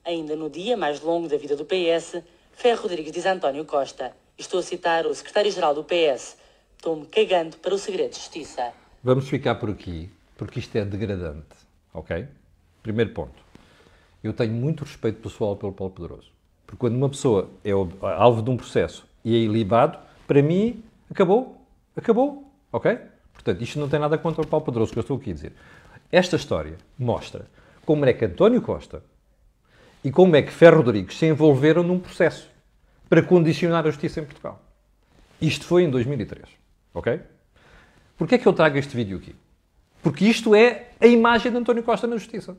Ainda 0.04 0.34
no 0.34 0.50
dia 0.50 0.76
mais 0.76 1.00
longo 1.00 1.28
da 1.28 1.36
vida 1.36 1.54
do 1.54 1.64
PS, 1.64 2.20
Ferro 2.52 2.82
Rodrigues 2.82 3.12
diz 3.12 3.24
a 3.24 3.32
António 3.32 3.64
Costa, 3.64 4.12
estou 4.36 4.58
a 4.58 4.62
citar 4.62 5.06
o 5.06 5.14
secretário-geral 5.14 5.74
do 5.74 5.84
PS, 5.84 6.36
estou-me 6.76 7.06
cagando 7.06 7.56
para 7.58 7.72
o 7.72 7.78
segredo 7.78 8.10
de 8.10 8.16
justiça. 8.16 8.72
Vamos 9.02 9.28
ficar 9.28 9.54
por 9.54 9.70
aqui, 9.70 10.10
porque 10.36 10.58
isto 10.58 10.76
é 10.76 10.84
degradante, 10.84 11.54
ok? 11.94 12.26
Primeiro 12.82 13.12
ponto. 13.12 13.40
Eu 14.22 14.32
tenho 14.32 14.52
muito 14.52 14.82
respeito 14.82 15.20
pessoal 15.20 15.56
pelo 15.56 15.72
Paulo 15.72 15.94
Pedroso. 15.94 16.31
Porque 16.72 16.80
quando 16.80 16.96
uma 16.96 17.10
pessoa 17.10 17.50
é 17.62 17.70
alvo 17.70 18.40
de 18.40 18.48
um 18.48 18.56
processo 18.56 19.06
e 19.22 19.36
é 19.36 19.38
ilibado, 19.40 19.98
para 20.26 20.40
mim, 20.40 20.82
acabou. 21.10 21.62
Acabou, 21.94 22.50
ok? 22.72 22.98
Portanto, 23.34 23.60
isto 23.60 23.78
não 23.78 23.90
tem 23.90 24.00
nada 24.00 24.16
contra 24.16 24.40
o 24.40 24.46
Paulo 24.46 24.64
Pedroso, 24.64 24.90
que 24.90 24.98
eu 24.98 25.02
estou 25.02 25.18
aqui 25.18 25.32
a 25.32 25.34
dizer. 25.34 25.52
Esta 26.10 26.36
história 26.36 26.78
mostra 26.98 27.46
como 27.84 28.06
é 28.06 28.14
que 28.14 28.24
António 28.24 28.62
Costa 28.62 29.02
e 30.02 30.10
como 30.10 30.34
é 30.34 30.40
que 30.40 30.50
Ferro 30.50 30.78
Rodrigues 30.78 31.18
se 31.18 31.26
envolveram 31.26 31.82
num 31.82 31.98
processo 31.98 32.48
para 33.06 33.22
condicionar 33.22 33.86
a 33.86 33.90
justiça 33.90 34.20
em 34.20 34.24
Portugal. 34.24 34.58
Isto 35.42 35.66
foi 35.66 35.82
em 35.82 35.90
2003, 35.90 36.42
ok? 36.94 37.20
Porquê 38.16 38.36
é 38.36 38.38
que 38.38 38.48
eu 38.48 38.52
trago 38.54 38.78
este 38.78 38.96
vídeo 38.96 39.18
aqui? 39.18 39.36
Porque 40.02 40.24
isto 40.24 40.54
é 40.54 40.88
a 40.98 41.06
imagem 41.06 41.52
de 41.52 41.58
António 41.58 41.82
Costa 41.82 42.06
na 42.06 42.16
justiça. 42.16 42.56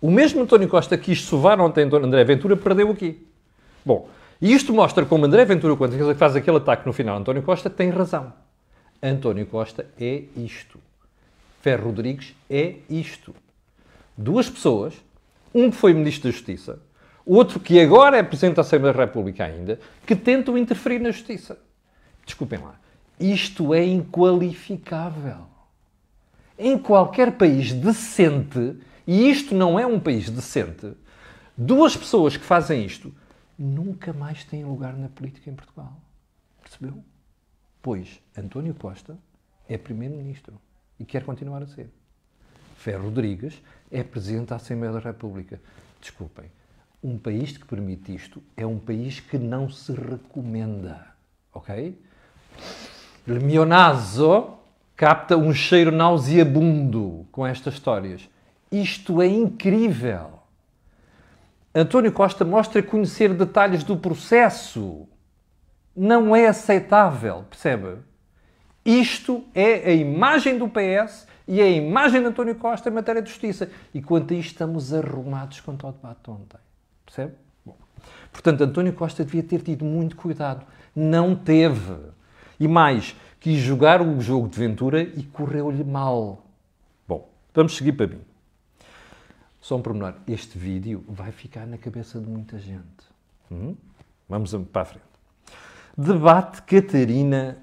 O 0.00 0.10
mesmo 0.10 0.42
António 0.42 0.68
Costa 0.68 0.98
quis 0.98 1.22
sovar 1.22 1.60
ontem 1.60 1.84
André 1.84 2.24
Ventura 2.24 2.56
perdeu 2.56 2.90
aqui. 2.90 3.26
Bom, 3.84 4.08
e 4.40 4.52
isto 4.52 4.72
mostra 4.72 5.06
como 5.06 5.24
André 5.24 5.44
Ventura, 5.44 5.76
quando 5.76 6.14
faz 6.16 6.36
aquele 6.36 6.58
ataque 6.58 6.86
no 6.86 6.92
final, 6.92 7.18
António 7.18 7.42
Costa 7.42 7.70
tem 7.70 7.90
razão. 7.90 8.32
António 9.02 9.46
Costa 9.46 9.86
é 9.98 10.24
isto. 10.36 10.78
Ferro 11.60 11.86
Rodrigues 11.86 12.34
é 12.50 12.76
isto. 12.90 13.34
Duas 14.16 14.48
pessoas, 14.48 14.94
um 15.54 15.70
que 15.70 15.76
foi 15.76 15.94
Ministro 15.94 16.30
da 16.30 16.36
Justiça, 16.36 16.78
outro 17.24 17.58
que 17.58 17.80
agora 17.80 18.18
é 18.18 18.22
Presidente 18.22 18.56
da 18.56 18.62
Assembleia 18.62 18.92
da 18.92 19.04
República 19.04 19.44
ainda, 19.44 19.80
que 20.06 20.14
tentam 20.14 20.58
interferir 20.58 20.98
na 20.98 21.10
Justiça. 21.10 21.58
Desculpem 22.24 22.58
lá. 22.58 22.74
Isto 23.18 23.72
é 23.72 23.84
inqualificável. 23.84 25.46
Em 26.58 26.76
qualquer 26.78 27.32
país 27.32 27.72
decente, 27.72 28.76
e 29.06 29.30
isto 29.30 29.54
não 29.54 29.78
é 29.78 29.86
um 29.86 30.00
país 30.00 30.30
decente, 30.30 30.92
duas 31.56 31.96
pessoas 31.96 32.36
que 32.36 32.44
fazem 32.44 32.84
isto 32.84 33.14
nunca 33.58 34.12
mais 34.12 34.44
têm 34.44 34.64
lugar 34.64 34.94
na 34.94 35.08
política 35.08 35.50
em 35.50 35.54
Portugal. 35.54 36.00
Percebeu? 36.62 37.04
Pois 37.82 38.20
António 38.36 38.74
Costa 38.74 39.18
é 39.68 39.76
Primeiro-Ministro 39.76 40.60
e 40.98 41.04
quer 41.04 41.24
continuar 41.24 41.62
a 41.62 41.66
ser. 41.66 41.90
Ferro 42.76 43.04
Rodrigues 43.04 43.62
é 43.90 44.02
Presidente 44.02 44.48
da 44.48 44.56
Assembleia 44.56 44.92
da 44.92 45.00
República. 45.00 45.60
Desculpem, 46.00 46.50
um 47.02 47.18
país 47.18 47.56
que 47.56 47.66
permite 47.66 48.14
isto 48.14 48.42
é 48.56 48.66
um 48.66 48.78
país 48.78 49.20
que 49.20 49.38
não 49.38 49.68
se 49.68 49.92
recomenda. 49.92 51.06
Ok? 51.52 51.98
Naso 53.66 54.54
capta 54.96 55.36
um 55.36 55.52
cheiro 55.52 55.90
nauseabundo 55.90 57.26
com 57.30 57.46
estas 57.46 57.74
histórias. 57.74 58.28
Isto 58.74 59.22
é 59.22 59.28
incrível. 59.28 60.40
António 61.72 62.10
Costa 62.10 62.44
mostra 62.44 62.82
conhecer 62.82 63.32
detalhes 63.32 63.84
do 63.84 63.96
processo. 63.96 65.06
Não 65.94 66.34
é 66.34 66.48
aceitável, 66.48 67.44
percebe? 67.48 67.98
Isto 68.84 69.44
é 69.54 69.90
a 69.90 69.94
imagem 69.94 70.58
do 70.58 70.68
PS 70.68 71.28
e 71.46 71.60
é 71.60 71.64
a 71.64 71.70
imagem 71.70 72.20
de 72.20 72.26
António 72.26 72.56
Costa 72.56 72.88
em 72.88 72.92
matéria 72.92 73.22
de 73.22 73.28
justiça. 73.28 73.70
E 73.94 74.02
quanto 74.02 74.34
a 74.34 74.36
isto, 74.36 74.50
estamos 74.50 74.92
arrumados 74.92 75.60
quanto 75.60 75.86
ao 75.86 75.92
debate 75.92 76.28
ontem. 76.28 76.58
Percebe? 77.06 77.34
Bom. 77.64 77.76
Portanto, 78.32 78.64
António 78.64 78.92
Costa 78.92 79.24
devia 79.24 79.44
ter 79.44 79.62
tido 79.62 79.84
muito 79.84 80.16
cuidado. 80.16 80.66
Não 80.96 81.36
teve. 81.36 81.96
E 82.58 82.66
mais, 82.66 83.14
quis 83.38 83.58
jogar 83.60 84.02
o 84.02 84.20
jogo 84.20 84.48
de 84.48 84.58
Ventura 84.58 85.00
e 85.00 85.22
correu-lhe 85.22 85.84
mal. 85.84 86.44
Bom, 87.06 87.28
vamos 87.54 87.76
seguir 87.76 87.92
para 87.92 88.08
mim. 88.08 88.33
Só 89.64 89.76
um 89.76 89.80
pormenor. 89.80 90.12
Este 90.28 90.58
vídeo 90.58 91.02
vai 91.08 91.32
ficar 91.32 91.66
na 91.66 91.78
cabeça 91.78 92.20
de 92.20 92.26
muita 92.26 92.58
gente. 92.58 92.82
Hum? 93.50 93.74
Vamos 94.28 94.54
para 94.70 94.82
a 94.82 94.84
frente. 94.84 95.04
Debate 95.96 96.60
Catarina 96.60 97.56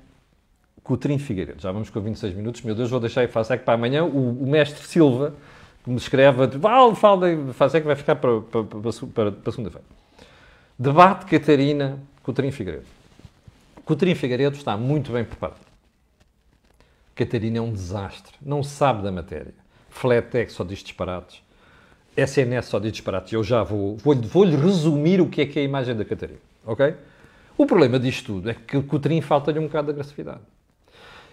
Coutrinho 0.84 1.20
Figueiredo. 1.20 1.62
Já 1.62 1.72
vamos 1.72 1.92
com 1.92 2.02
26 2.02 2.34
minutos. 2.34 2.64
Meu 2.64 2.74
Deus, 2.74 2.90
vou 2.90 3.00
deixar 3.00 3.24
e 3.24 3.28
faço 3.28 3.54
é 3.54 3.58
que 3.60 3.64
para 3.64 3.76
amanhã 3.76 4.04
o, 4.04 4.32
o 4.32 4.50
mestre 4.50 4.84
Silva 4.84 5.36
que 5.84 5.92
me 5.92 5.98
escreve, 5.98 6.58
fala, 6.60 6.96
fala, 6.96 7.54
faz 7.54 7.76
é 7.76 7.82
que 7.82 7.86
vai 7.86 7.96
ficar 7.96 8.16
para, 8.16 8.42
para, 8.42 8.64
para, 8.64 9.32
para, 9.32 9.52
segunda-feira. 9.52 9.86
Debate 10.80 11.28
Catarina 11.28 12.00
Coutrinho 12.24 12.52
Figueiredo. 12.52 12.88
Coutrinho 13.86 14.16
Figueiredo 14.16 14.58
está 14.58 14.76
muito 14.76 15.12
bem 15.12 15.24
preparado. 15.24 15.62
Catarina 17.14 17.60
é 17.60 17.62
um 17.62 17.72
desastre. 17.72 18.34
Não 18.42 18.64
sabe 18.64 19.04
da 19.04 19.12
matéria. 19.12 19.54
Fletex 19.92 20.54
só 20.54 20.64
diz 20.64 20.80
disparates. 20.80 21.44
SNS 22.15 22.65
só 22.65 22.80
diz 22.80 22.91
disparates. 22.91 23.32
Eu 23.34 23.43
já 23.43 23.63
vou, 23.63 23.97
vou-lhe 23.97 24.28
vou 24.28 24.45
resumir 24.45 25.21
o 25.21 25.28
que 25.28 25.41
é 25.41 25.45
que 25.45 25.60
é 25.60 25.62
a 25.62 25.65
imagem 25.65 25.95
da 25.95 26.04
Catarina. 26.04 26.39
Ok? 26.65 26.93
O 27.58 27.65
problema 27.65 28.00
disto 28.00 28.34
tudo 28.34 28.50
é 28.50 28.54
que 28.54 28.82
Coutrinho 28.82 29.21
falta-lhe 29.21 29.60
um 29.60 29.63
bocado 29.63 29.88
de 29.88 29.93
agressividade. 29.93 30.41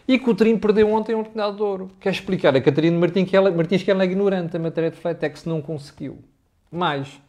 E 0.07 0.19
Coutrinho 0.19 0.59
perdeu 0.59 0.91
ontem 0.91 1.15
um 1.15 1.21
oportunidade 1.21 1.57
de 1.57 1.63
ouro. 1.63 1.91
Quer 2.01 2.11
explicar 2.11 2.57
a 2.57 2.61
Catarina 2.61 2.99
Martins 2.99 3.29
que 3.29 3.37
ela, 3.37 3.51
Martins 3.51 3.83
que 3.83 3.91
ela 3.91 4.03
é 4.03 4.07
ignorante 4.07 4.57
a 4.57 4.61
matéria 4.61 4.91
de 4.91 4.97
Fletex, 4.97 5.45
não 5.45 5.61
conseguiu. 5.61 6.19
Mais, 6.71 7.21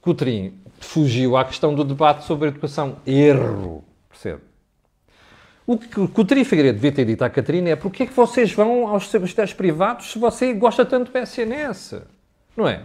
Coutrinho 0.00 0.54
fugiu 0.78 1.36
à 1.36 1.44
questão 1.44 1.74
do 1.74 1.84
debate 1.84 2.24
sobre 2.24 2.46
a 2.46 2.48
educação. 2.50 2.96
Erro. 3.06 3.84
Percebe? 4.08 4.42
O 5.66 5.78
que 5.78 6.00
o 6.00 6.08
Coutrinho 6.08 6.44
Figueiredo 6.44 6.76
devia 6.76 6.92
ter 6.92 7.04
dito 7.04 7.22
à 7.22 7.30
Catarina 7.30 7.70
é 7.70 7.76
porque 7.76 8.04
é 8.04 8.06
que 8.06 8.12
vocês 8.12 8.52
vão 8.52 8.88
aos 8.88 9.08
serviços 9.08 9.52
privados 9.52 10.12
se 10.12 10.18
você 10.18 10.52
gosta 10.52 10.84
tanto 10.84 11.12
do 11.12 11.18
SNS? 11.18 12.02
Não 12.56 12.68
é? 12.68 12.82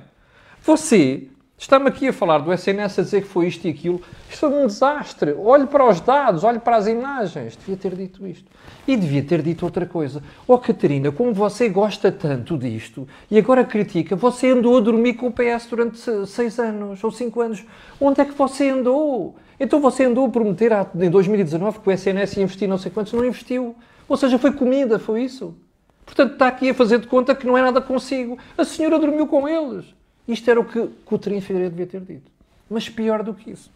Você 0.62 1.30
Está-me 1.58 1.88
aqui 1.88 2.10
a 2.10 2.14
falar 2.14 2.40
do 2.40 2.52
SNS 2.52 3.00
a 3.00 3.02
dizer 3.02 3.22
que 3.22 3.30
foi 3.30 3.48
isto 3.48 3.66
e 3.66 3.70
aquilo. 3.72 4.02
Isto 4.30 4.46
é 4.46 4.50
um 4.50 4.68
desastre. 4.68 5.34
Olhe 5.34 5.66
para 5.66 5.88
os 5.88 6.02
dados, 6.02 6.44
olhe 6.44 6.60
para 6.60 6.76
as 6.76 6.86
imagens. 6.86 7.56
Devia 7.56 7.78
ter 7.78 7.96
dito 7.96 8.28
isto. 8.28 8.52
E 8.86 8.98
devia 8.98 9.24
ter 9.24 9.42
dito 9.42 9.64
outra 9.64 9.86
coisa. 9.86 10.22
Oh, 10.46 10.58
Catarina, 10.58 11.14
como 11.14 11.34
você 11.34 11.70
gosta 11.70 12.12
tanto 12.12 12.58
disto 12.58 13.08
e 13.32 13.38
agora 13.38 13.64
critica, 13.64 14.18
você 14.18 14.50
andou 14.50 14.78
a 14.78 14.82
dormir 14.82 15.14
com 15.14 15.28
o 15.28 15.32
PS 15.32 15.68
durante 15.70 15.98
seis 16.28 16.60
anos 16.60 17.02
ou 17.02 17.10
cinco 17.10 17.40
anos. 17.40 17.64
Onde 18.02 18.20
é 18.20 18.26
que 18.26 18.34
você 18.34 18.70
andou? 18.70 19.38
Então 19.58 19.80
você 19.80 20.04
andou 20.04 20.26
a 20.26 20.30
prometer 20.30 20.74
em 20.94 21.10
2019 21.10 21.80
que 21.80 21.90
o 21.90 21.92
SNS 21.92 22.36
ia 22.36 22.44
investir 22.44 22.68
não 22.68 22.78
sei 22.78 22.92
quantos, 22.92 23.14
não 23.14 23.24
investiu. 23.24 23.76
Ou 24.10 24.18
seja, 24.18 24.38
foi 24.38 24.52
comida, 24.52 25.00
foi 25.00 25.24
isso. 25.24 25.56
Portanto, 26.06 26.34
está 26.34 26.48
aqui 26.48 26.70
a 26.70 26.74
fazer 26.74 27.00
de 27.00 27.08
conta 27.08 27.34
que 27.34 27.48
não 27.48 27.58
é 27.58 27.62
nada 27.62 27.82
consigo. 27.82 28.38
A 28.58 28.64
senhora 28.64 29.00
dormiu 29.00 29.26
com 29.28 29.50
eles. 29.50 29.86
Isto 30.28 30.50
era 30.52 30.60
o 30.60 30.66
que 30.66 30.88
Coutrinho 31.04 31.42
Figueiredo 31.42 31.72
devia 31.76 31.88
ter 31.88 32.02
dito. 32.02 32.32
Mas 32.70 32.88
pior 32.90 33.24
do 33.24 33.34
que 33.34 33.52
isso. 33.52 33.72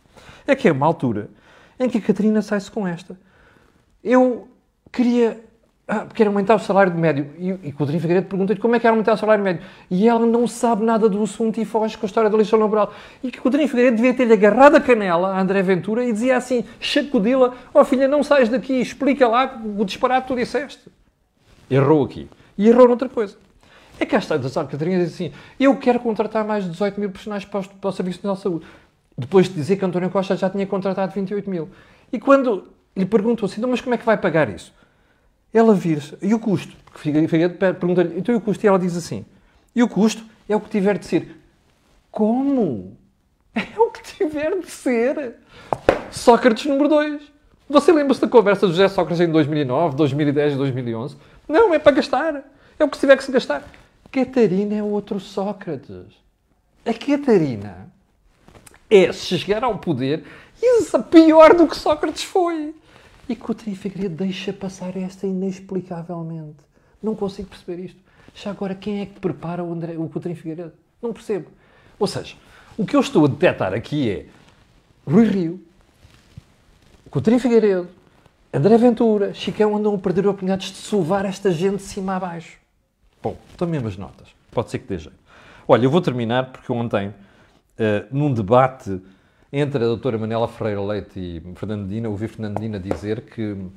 É 0.45 0.55
que 0.55 0.67
é 0.67 0.71
uma 0.71 0.85
altura 0.85 1.29
em 1.79 1.89
que 1.89 1.97
a 1.97 2.01
Catarina 2.01 2.41
sai-se 2.41 2.69
com 2.69 2.87
esta. 2.87 3.17
Eu 4.03 4.47
queria... 4.91 5.45
Ah, 5.91 6.05
aumentar 6.23 6.53
o 6.53 6.59
salário 6.59 6.93
médio. 6.93 7.31
E, 7.39 7.69
e 7.69 7.71
Coutinho 7.71 7.99
Figueiredo 7.99 8.27
pergunta-lhe 8.27 8.59
como 8.59 8.75
é 8.75 8.79
que 8.79 8.85
era 8.85 8.93
aumentar 8.93 9.13
o 9.13 9.17
salário 9.17 9.43
médio. 9.43 9.63
E 9.89 10.07
ela 10.07 10.23
não 10.23 10.45
sabe 10.45 10.85
nada 10.85 11.09
do 11.09 11.23
assunto 11.23 11.59
e 11.59 11.65
foge 11.65 11.97
com 11.97 12.05
a 12.05 12.07
história 12.07 12.29
da 12.29 12.37
lição 12.37 12.59
laboral. 12.59 12.93
E 13.23 13.31
que 13.31 13.41
Coutinho 13.41 13.67
Figueiredo 13.67 13.95
devia 13.95 14.13
ter-lhe 14.13 14.33
agarrado 14.33 14.75
a 14.75 14.81
canela 14.81 15.29
a 15.29 15.41
André 15.41 15.63
Ventura 15.63 16.05
e 16.05 16.13
dizia 16.13 16.37
assim, 16.37 16.63
chacudila, 16.79 17.55
ó 17.73 17.81
oh, 17.81 17.85
filha, 17.85 18.07
não 18.07 18.21
sais 18.21 18.49
daqui, 18.49 18.73
explica 18.73 19.27
lá 19.27 19.59
o 19.65 19.83
disparate 19.83 20.27
que 20.27 20.33
tu 20.33 20.35
disseste. 20.35 20.91
Errou 21.69 22.05
aqui. 22.05 22.29
E 22.58 22.67
errou 22.67 22.88
noutra 22.88 23.08
coisa. 23.08 23.38
É 23.99 24.05
que 24.05 24.15
esta 24.15 24.38
da 24.38 24.49
Catarina 24.49 25.03
diz 25.03 25.13
assim: 25.13 25.32
eu 25.60 25.75
quero 25.77 25.99
contratar 25.99 26.45
mais 26.45 26.63
de 26.63 26.71
18 26.71 26.99
mil 26.99 27.10
profissionais 27.10 27.43
para 27.45 27.60
o, 27.60 27.67
para 27.67 27.89
o 27.89 27.91
Serviço 27.91 28.19
Nacional 28.19 28.36
de 28.36 28.41
Saúde. 28.41 28.65
Depois 29.17 29.47
de 29.47 29.53
dizer 29.53 29.75
que 29.75 29.84
António 29.84 30.10
Costa 30.10 30.38
já 30.38 30.49
tinha 30.49 30.65
contratado 30.65 31.13
28 31.13 31.49
mil. 31.49 31.69
E 32.12 32.19
quando 32.19 32.69
lhe 32.95 33.05
perguntam 33.05 33.45
assim, 33.45 33.58
então, 33.58 33.69
mas 33.69 33.82
como 33.82 33.93
é 33.93 33.97
que 33.97 34.05
vai 34.05 34.17
pagar 34.17 34.49
isso? 34.49 34.73
Ela 35.53 35.73
vira-se, 35.73 36.17
e 36.21 36.34
o 36.34 36.39
custo? 36.39 36.73
Pergunta-lhe, 37.60 38.17
então 38.17 38.34
e 38.34 38.38
o 38.38 38.41
custo? 38.41 38.65
E 38.65 38.67
ela 38.67 38.79
diz 38.79 38.95
assim, 38.95 39.25
e 39.75 39.84
o 39.84 39.89
custo 39.89 40.23
é 40.47 40.55
o 40.55 40.60
que 40.60 40.69
tiver 40.69 40.97
de 40.97 41.05
ser. 41.05 41.36
Como? 42.12 42.97
É 43.55 43.79
o 43.79 43.89
que 43.89 44.03
tiver 44.03 44.58
de 44.60 44.69
ser. 44.69 45.36
Sócrates 46.12 46.65
número 46.65 46.88
2. 46.88 47.21
Você 47.67 47.91
lembra-se 47.91 48.21
da 48.21 48.27
conversa 48.27 48.67
de 48.67 48.73
José 48.73 48.88
Sócrates 48.88 49.19
em 49.19 49.29
2009, 49.29 49.95
2010 49.95 50.53
e 50.53 50.55
2011? 50.55 51.17
Não, 51.49 51.73
é 51.73 51.79
para 51.79 51.93
gastar. 51.93 52.43
É 52.77 52.83
o 52.83 52.88
que 52.88 52.99
tiver 52.99 53.17
que 53.17 53.23
se 53.23 53.31
gastar. 53.31 53.67
Catarina 54.12 54.75
é 54.75 54.83
outro 54.83 55.19
Sócrates. 55.19 56.05
A 56.85 56.93
Catarina 56.93 57.91
é, 58.89 59.12
se 59.12 59.38
chegar 59.38 59.63
ao 59.63 59.79
poder, 59.79 60.23
isso 60.62 60.95
é 60.95 61.01
pior 61.01 61.55
do 61.55 61.67
que 61.67 61.75
Sócrates 61.75 62.23
foi. 62.23 62.75
E 63.27 63.35
Coutinho 63.35 63.75
Figueiredo 63.75 64.15
deixa 64.15 64.53
passar 64.53 64.95
esta 64.95 65.27
inexplicavelmente. 65.27 66.57
Não 67.01 67.15
consigo 67.15 67.49
perceber 67.49 67.83
isto. 67.83 67.99
Já 68.33 68.51
agora, 68.51 68.73
quem 68.73 69.01
é 69.01 69.05
que 69.05 69.19
prepara 69.19 69.63
o, 69.63 69.73
André, 69.73 69.97
o 69.97 70.07
Coutinho 70.07 70.35
Figueiredo? 70.35 70.73
Não 71.01 71.13
percebo. 71.13 71.47
Ou 71.99 72.07
seja, 72.07 72.35
o 72.77 72.85
que 72.85 72.95
eu 72.95 73.01
estou 73.01 73.25
a 73.25 73.27
detectar 73.27 73.73
aqui 73.73 74.09
é 74.09 74.25
Rui 75.05 75.25
Rio, 75.25 75.63
Coutinho 77.09 77.39
Figueiredo, 77.39 77.89
André 78.51 78.79
Ventura, 78.79 79.31
Chicão 79.31 79.77
andam 79.77 79.93
a 79.93 79.97
perder 79.99 80.25
oportunidades 80.25 80.71
de 80.71 80.77
sovar 80.77 81.23
esta 81.23 81.51
gente 81.51 81.77
de 81.77 81.83
cima 81.83 82.15
a 82.15 82.19
baixo. 82.19 82.57
Bom, 83.21 83.38
estão 83.51 83.67
mesmo 83.67 83.88
as 83.88 83.95
notas. 83.95 84.29
Pode 84.49 84.71
ser 84.71 84.79
que 84.79 84.88
dê 84.88 84.97
jeito. 84.97 85.19
Olha, 85.67 85.85
eu 85.85 85.91
vou 85.91 86.01
terminar 86.01 86.51
porque 86.51 86.71
ontem, 86.71 87.09
uh, 87.09 87.13
num 88.12 88.33
debate 88.33 88.99
entre 89.53 89.83
a 89.83 89.88
doutora 89.88 90.17
Manela 90.17 90.47
Ferreira 90.47 90.81
Leite 90.81 91.19
e 91.19 91.43
Fernando 91.55 91.88
Dina, 91.88 92.09
ouvi 92.09 92.27
Fernando 92.27 92.59
Dina 92.59 92.79
dizer 92.79 93.21
que 93.21 93.51
uh, 93.51 93.69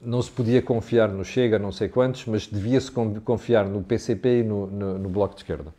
não 0.00 0.22
se 0.22 0.30
podia 0.30 0.62
confiar 0.62 1.10
no 1.10 1.22
Chega, 1.22 1.58
não 1.58 1.70
sei 1.70 1.90
quantos, 1.90 2.24
mas 2.24 2.46
devia-se 2.46 2.90
confiar 2.90 3.66
no 3.66 3.82
PCP 3.82 4.40
e 4.40 4.42
no, 4.44 4.66
no, 4.66 4.98
no 4.98 5.08
Bloco 5.10 5.34
de 5.34 5.42
Esquerda. 5.42 5.74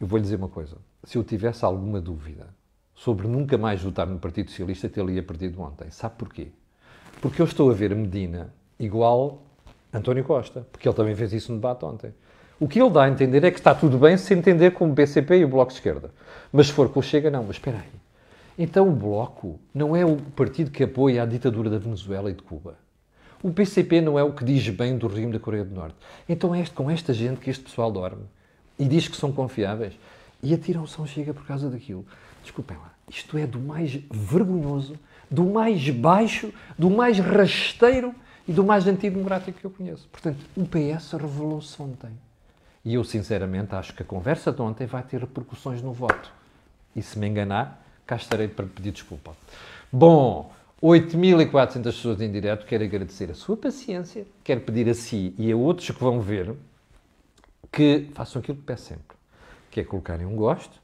Eu 0.00 0.08
vou-lhe 0.08 0.24
dizer 0.24 0.36
uma 0.36 0.48
coisa. 0.48 0.76
Se 1.04 1.16
eu 1.16 1.22
tivesse 1.22 1.64
alguma 1.64 2.00
dúvida 2.00 2.48
sobre 2.96 3.28
nunca 3.28 3.56
mais 3.56 3.80
votar 3.80 4.08
no 4.08 4.18
Partido 4.18 4.50
Socialista, 4.50 4.88
teria 4.88 5.22
perdido 5.22 5.62
ontem. 5.62 5.88
Sabe 5.90 6.16
porquê? 6.18 6.50
Porque 7.20 7.40
eu 7.40 7.46
estou 7.46 7.70
a 7.70 7.74
ver 7.74 7.94
Medina 7.94 8.52
igual 8.78 9.42
António 9.92 10.24
Costa, 10.24 10.66
porque 10.70 10.88
ele 10.88 10.96
também 10.96 11.14
fez 11.14 11.32
isso 11.32 11.52
no 11.52 11.58
debate 11.58 11.84
ontem. 11.84 12.14
O 12.58 12.68
que 12.68 12.80
ele 12.80 12.90
dá 12.90 13.04
a 13.04 13.08
entender 13.08 13.42
é 13.44 13.50
que 13.50 13.58
está 13.58 13.74
tudo 13.74 13.98
bem 13.98 14.16
se 14.16 14.34
entender 14.34 14.72
como 14.72 14.92
o 14.92 14.94
BCP 14.94 15.38
e 15.38 15.44
o 15.44 15.48
Bloco 15.48 15.72
de 15.72 15.78
Esquerda. 15.78 16.10
Mas 16.52 16.66
se 16.66 16.72
for 16.72 16.88
com 16.90 17.00
o 17.00 17.02
Chega, 17.02 17.30
não. 17.30 17.42
Mas 17.42 17.56
espera 17.56 17.78
aí. 17.78 18.00
Então 18.58 18.86
o 18.88 18.92
Bloco 18.92 19.58
não 19.74 19.96
é 19.96 20.04
o 20.04 20.16
partido 20.36 20.70
que 20.70 20.84
apoia 20.84 21.22
a 21.22 21.26
ditadura 21.26 21.70
da 21.70 21.78
Venezuela 21.78 22.30
e 22.30 22.34
de 22.34 22.42
Cuba. 22.42 22.76
O 23.42 23.50
PCP 23.50 24.02
não 24.02 24.18
é 24.18 24.22
o 24.22 24.32
que 24.32 24.44
diz 24.44 24.68
bem 24.68 24.98
do 24.98 25.06
regime 25.08 25.32
da 25.32 25.38
Coreia 25.38 25.64
do 25.64 25.74
Norte. 25.74 25.96
Então 26.28 26.54
é 26.54 26.62
com 26.66 26.90
esta 26.90 27.14
gente 27.14 27.40
que 27.40 27.48
este 27.48 27.64
pessoal 27.64 27.90
dorme 27.90 28.24
e 28.78 28.84
diz 28.84 29.08
que 29.08 29.16
são 29.16 29.32
confiáveis 29.32 29.94
e 30.42 30.52
atiram 30.52 30.82
o 30.82 30.86
São 30.86 31.06
Chega 31.06 31.32
por 31.32 31.46
causa 31.46 31.70
daquilo. 31.70 32.04
Desculpem 32.42 32.76
lá. 32.76 32.92
Isto 33.08 33.38
é 33.38 33.46
do 33.46 33.58
mais 33.58 33.98
vergonhoso, 34.10 34.94
do 35.30 35.44
mais 35.44 35.88
baixo, 35.90 36.52
do 36.78 36.90
mais 36.90 37.18
rasteiro 37.18 38.14
e 38.48 38.52
do 38.52 38.64
mais 38.64 38.86
antidemocrático 38.86 39.60
que 39.60 39.64
eu 39.64 39.70
conheço. 39.70 40.08
Portanto, 40.10 40.38
o 40.56 40.64
PS 40.66 41.12
revelou-se 41.12 41.80
ontem. 41.80 42.10
E 42.84 42.94
eu, 42.94 43.04
sinceramente, 43.04 43.74
acho 43.74 43.94
que 43.94 44.02
a 44.02 44.06
conversa 44.06 44.50
de 44.50 44.60
ontem 44.60 44.86
vai 44.86 45.02
ter 45.02 45.20
repercussões 45.20 45.82
no 45.82 45.92
voto. 45.92 46.32
E 46.96 47.02
se 47.02 47.18
me 47.18 47.28
enganar, 47.28 47.84
cá 48.06 48.16
estarei 48.16 48.48
para 48.48 48.66
pedir 48.66 48.90
desculpa. 48.90 49.36
Bom, 49.92 50.50
8.400 50.82 51.82
pessoas 51.82 52.20
em 52.20 52.32
direto, 52.32 52.66
quero 52.66 52.82
agradecer 52.82 53.30
a 53.30 53.34
sua 53.34 53.56
paciência, 53.56 54.26
quero 54.42 54.62
pedir 54.62 54.88
a 54.88 54.94
si 54.94 55.34
e 55.38 55.52
a 55.52 55.56
outros 55.56 55.90
que 55.90 56.00
vão 56.00 56.20
ver 56.20 56.54
que 57.70 58.08
façam 58.14 58.40
aquilo 58.40 58.56
que 58.56 58.64
peço 58.64 58.84
sempre, 58.84 59.16
que 59.70 59.80
é 59.80 59.84
colocarem 59.84 60.26
um 60.26 60.34
gosto 60.34 60.80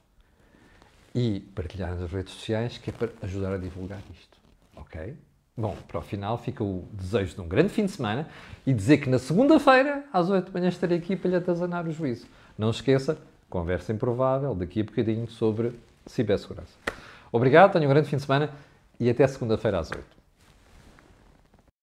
e 1.13 1.39
partilhar 1.55 1.95
nas 1.95 2.11
redes 2.11 2.33
sociais, 2.33 2.77
que 2.77 2.91
é 2.91 2.93
para 2.93 3.09
ajudar 3.23 3.53
a 3.53 3.57
divulgar 3.57 3.99
isto. 4.13 4.36
Ok? 4.77 5.17
Bom, 5.55 5.75
para 5.87 5.99
o 5.99 6.01
final 6.01 6.37
fica 6.37 6.63
o 6.63 6.87
desejo 6.93 7.35
de 7.35 7.41
um 7.41 7.47
grande 7.47 7.69
fim 7.69 7.85
de 7.85 7.91
semana 7.91 8.27
e 8.65 8.73
dizer 8.73 8.99
que 8.99 9.09
na 9.09 9.17
segunda-feira, 9.17 10.03
às 10.13 10.29
8 10.29 10.45
da 10.45 10.59
manhã, 10.59 10.69
estarei 10.69 10.99
aqui 10.99 11.15
para 11.15 11.31
lhe 11.31 11.35
atazanar 11.35 11.87
o 11.87 11.91
juízo. 11.91 12.27
Não 12.55 12.69
esqueça, 12.69 13.17
conversa 13.49 13.91
improvável 13.91 14.53
daqui 14.53 14.81
a 14.81 14.83
bocadinho 14.83 15.27
sobre 15.27 15.73
cibersegurança. 16.05 16.73
Obrigado, 17.31 17.73
tenha 17.73 17.85
um 17.85 17.89
grande 17.89 18.07
fim 18.07 18.17
de 18.17 18.23
semana 18.23 18.51
e 18.99 19.09
até 19.09 19.25
segunda-feira 19.27 19.79
às 19.79 19.89
8. 19.91 20.16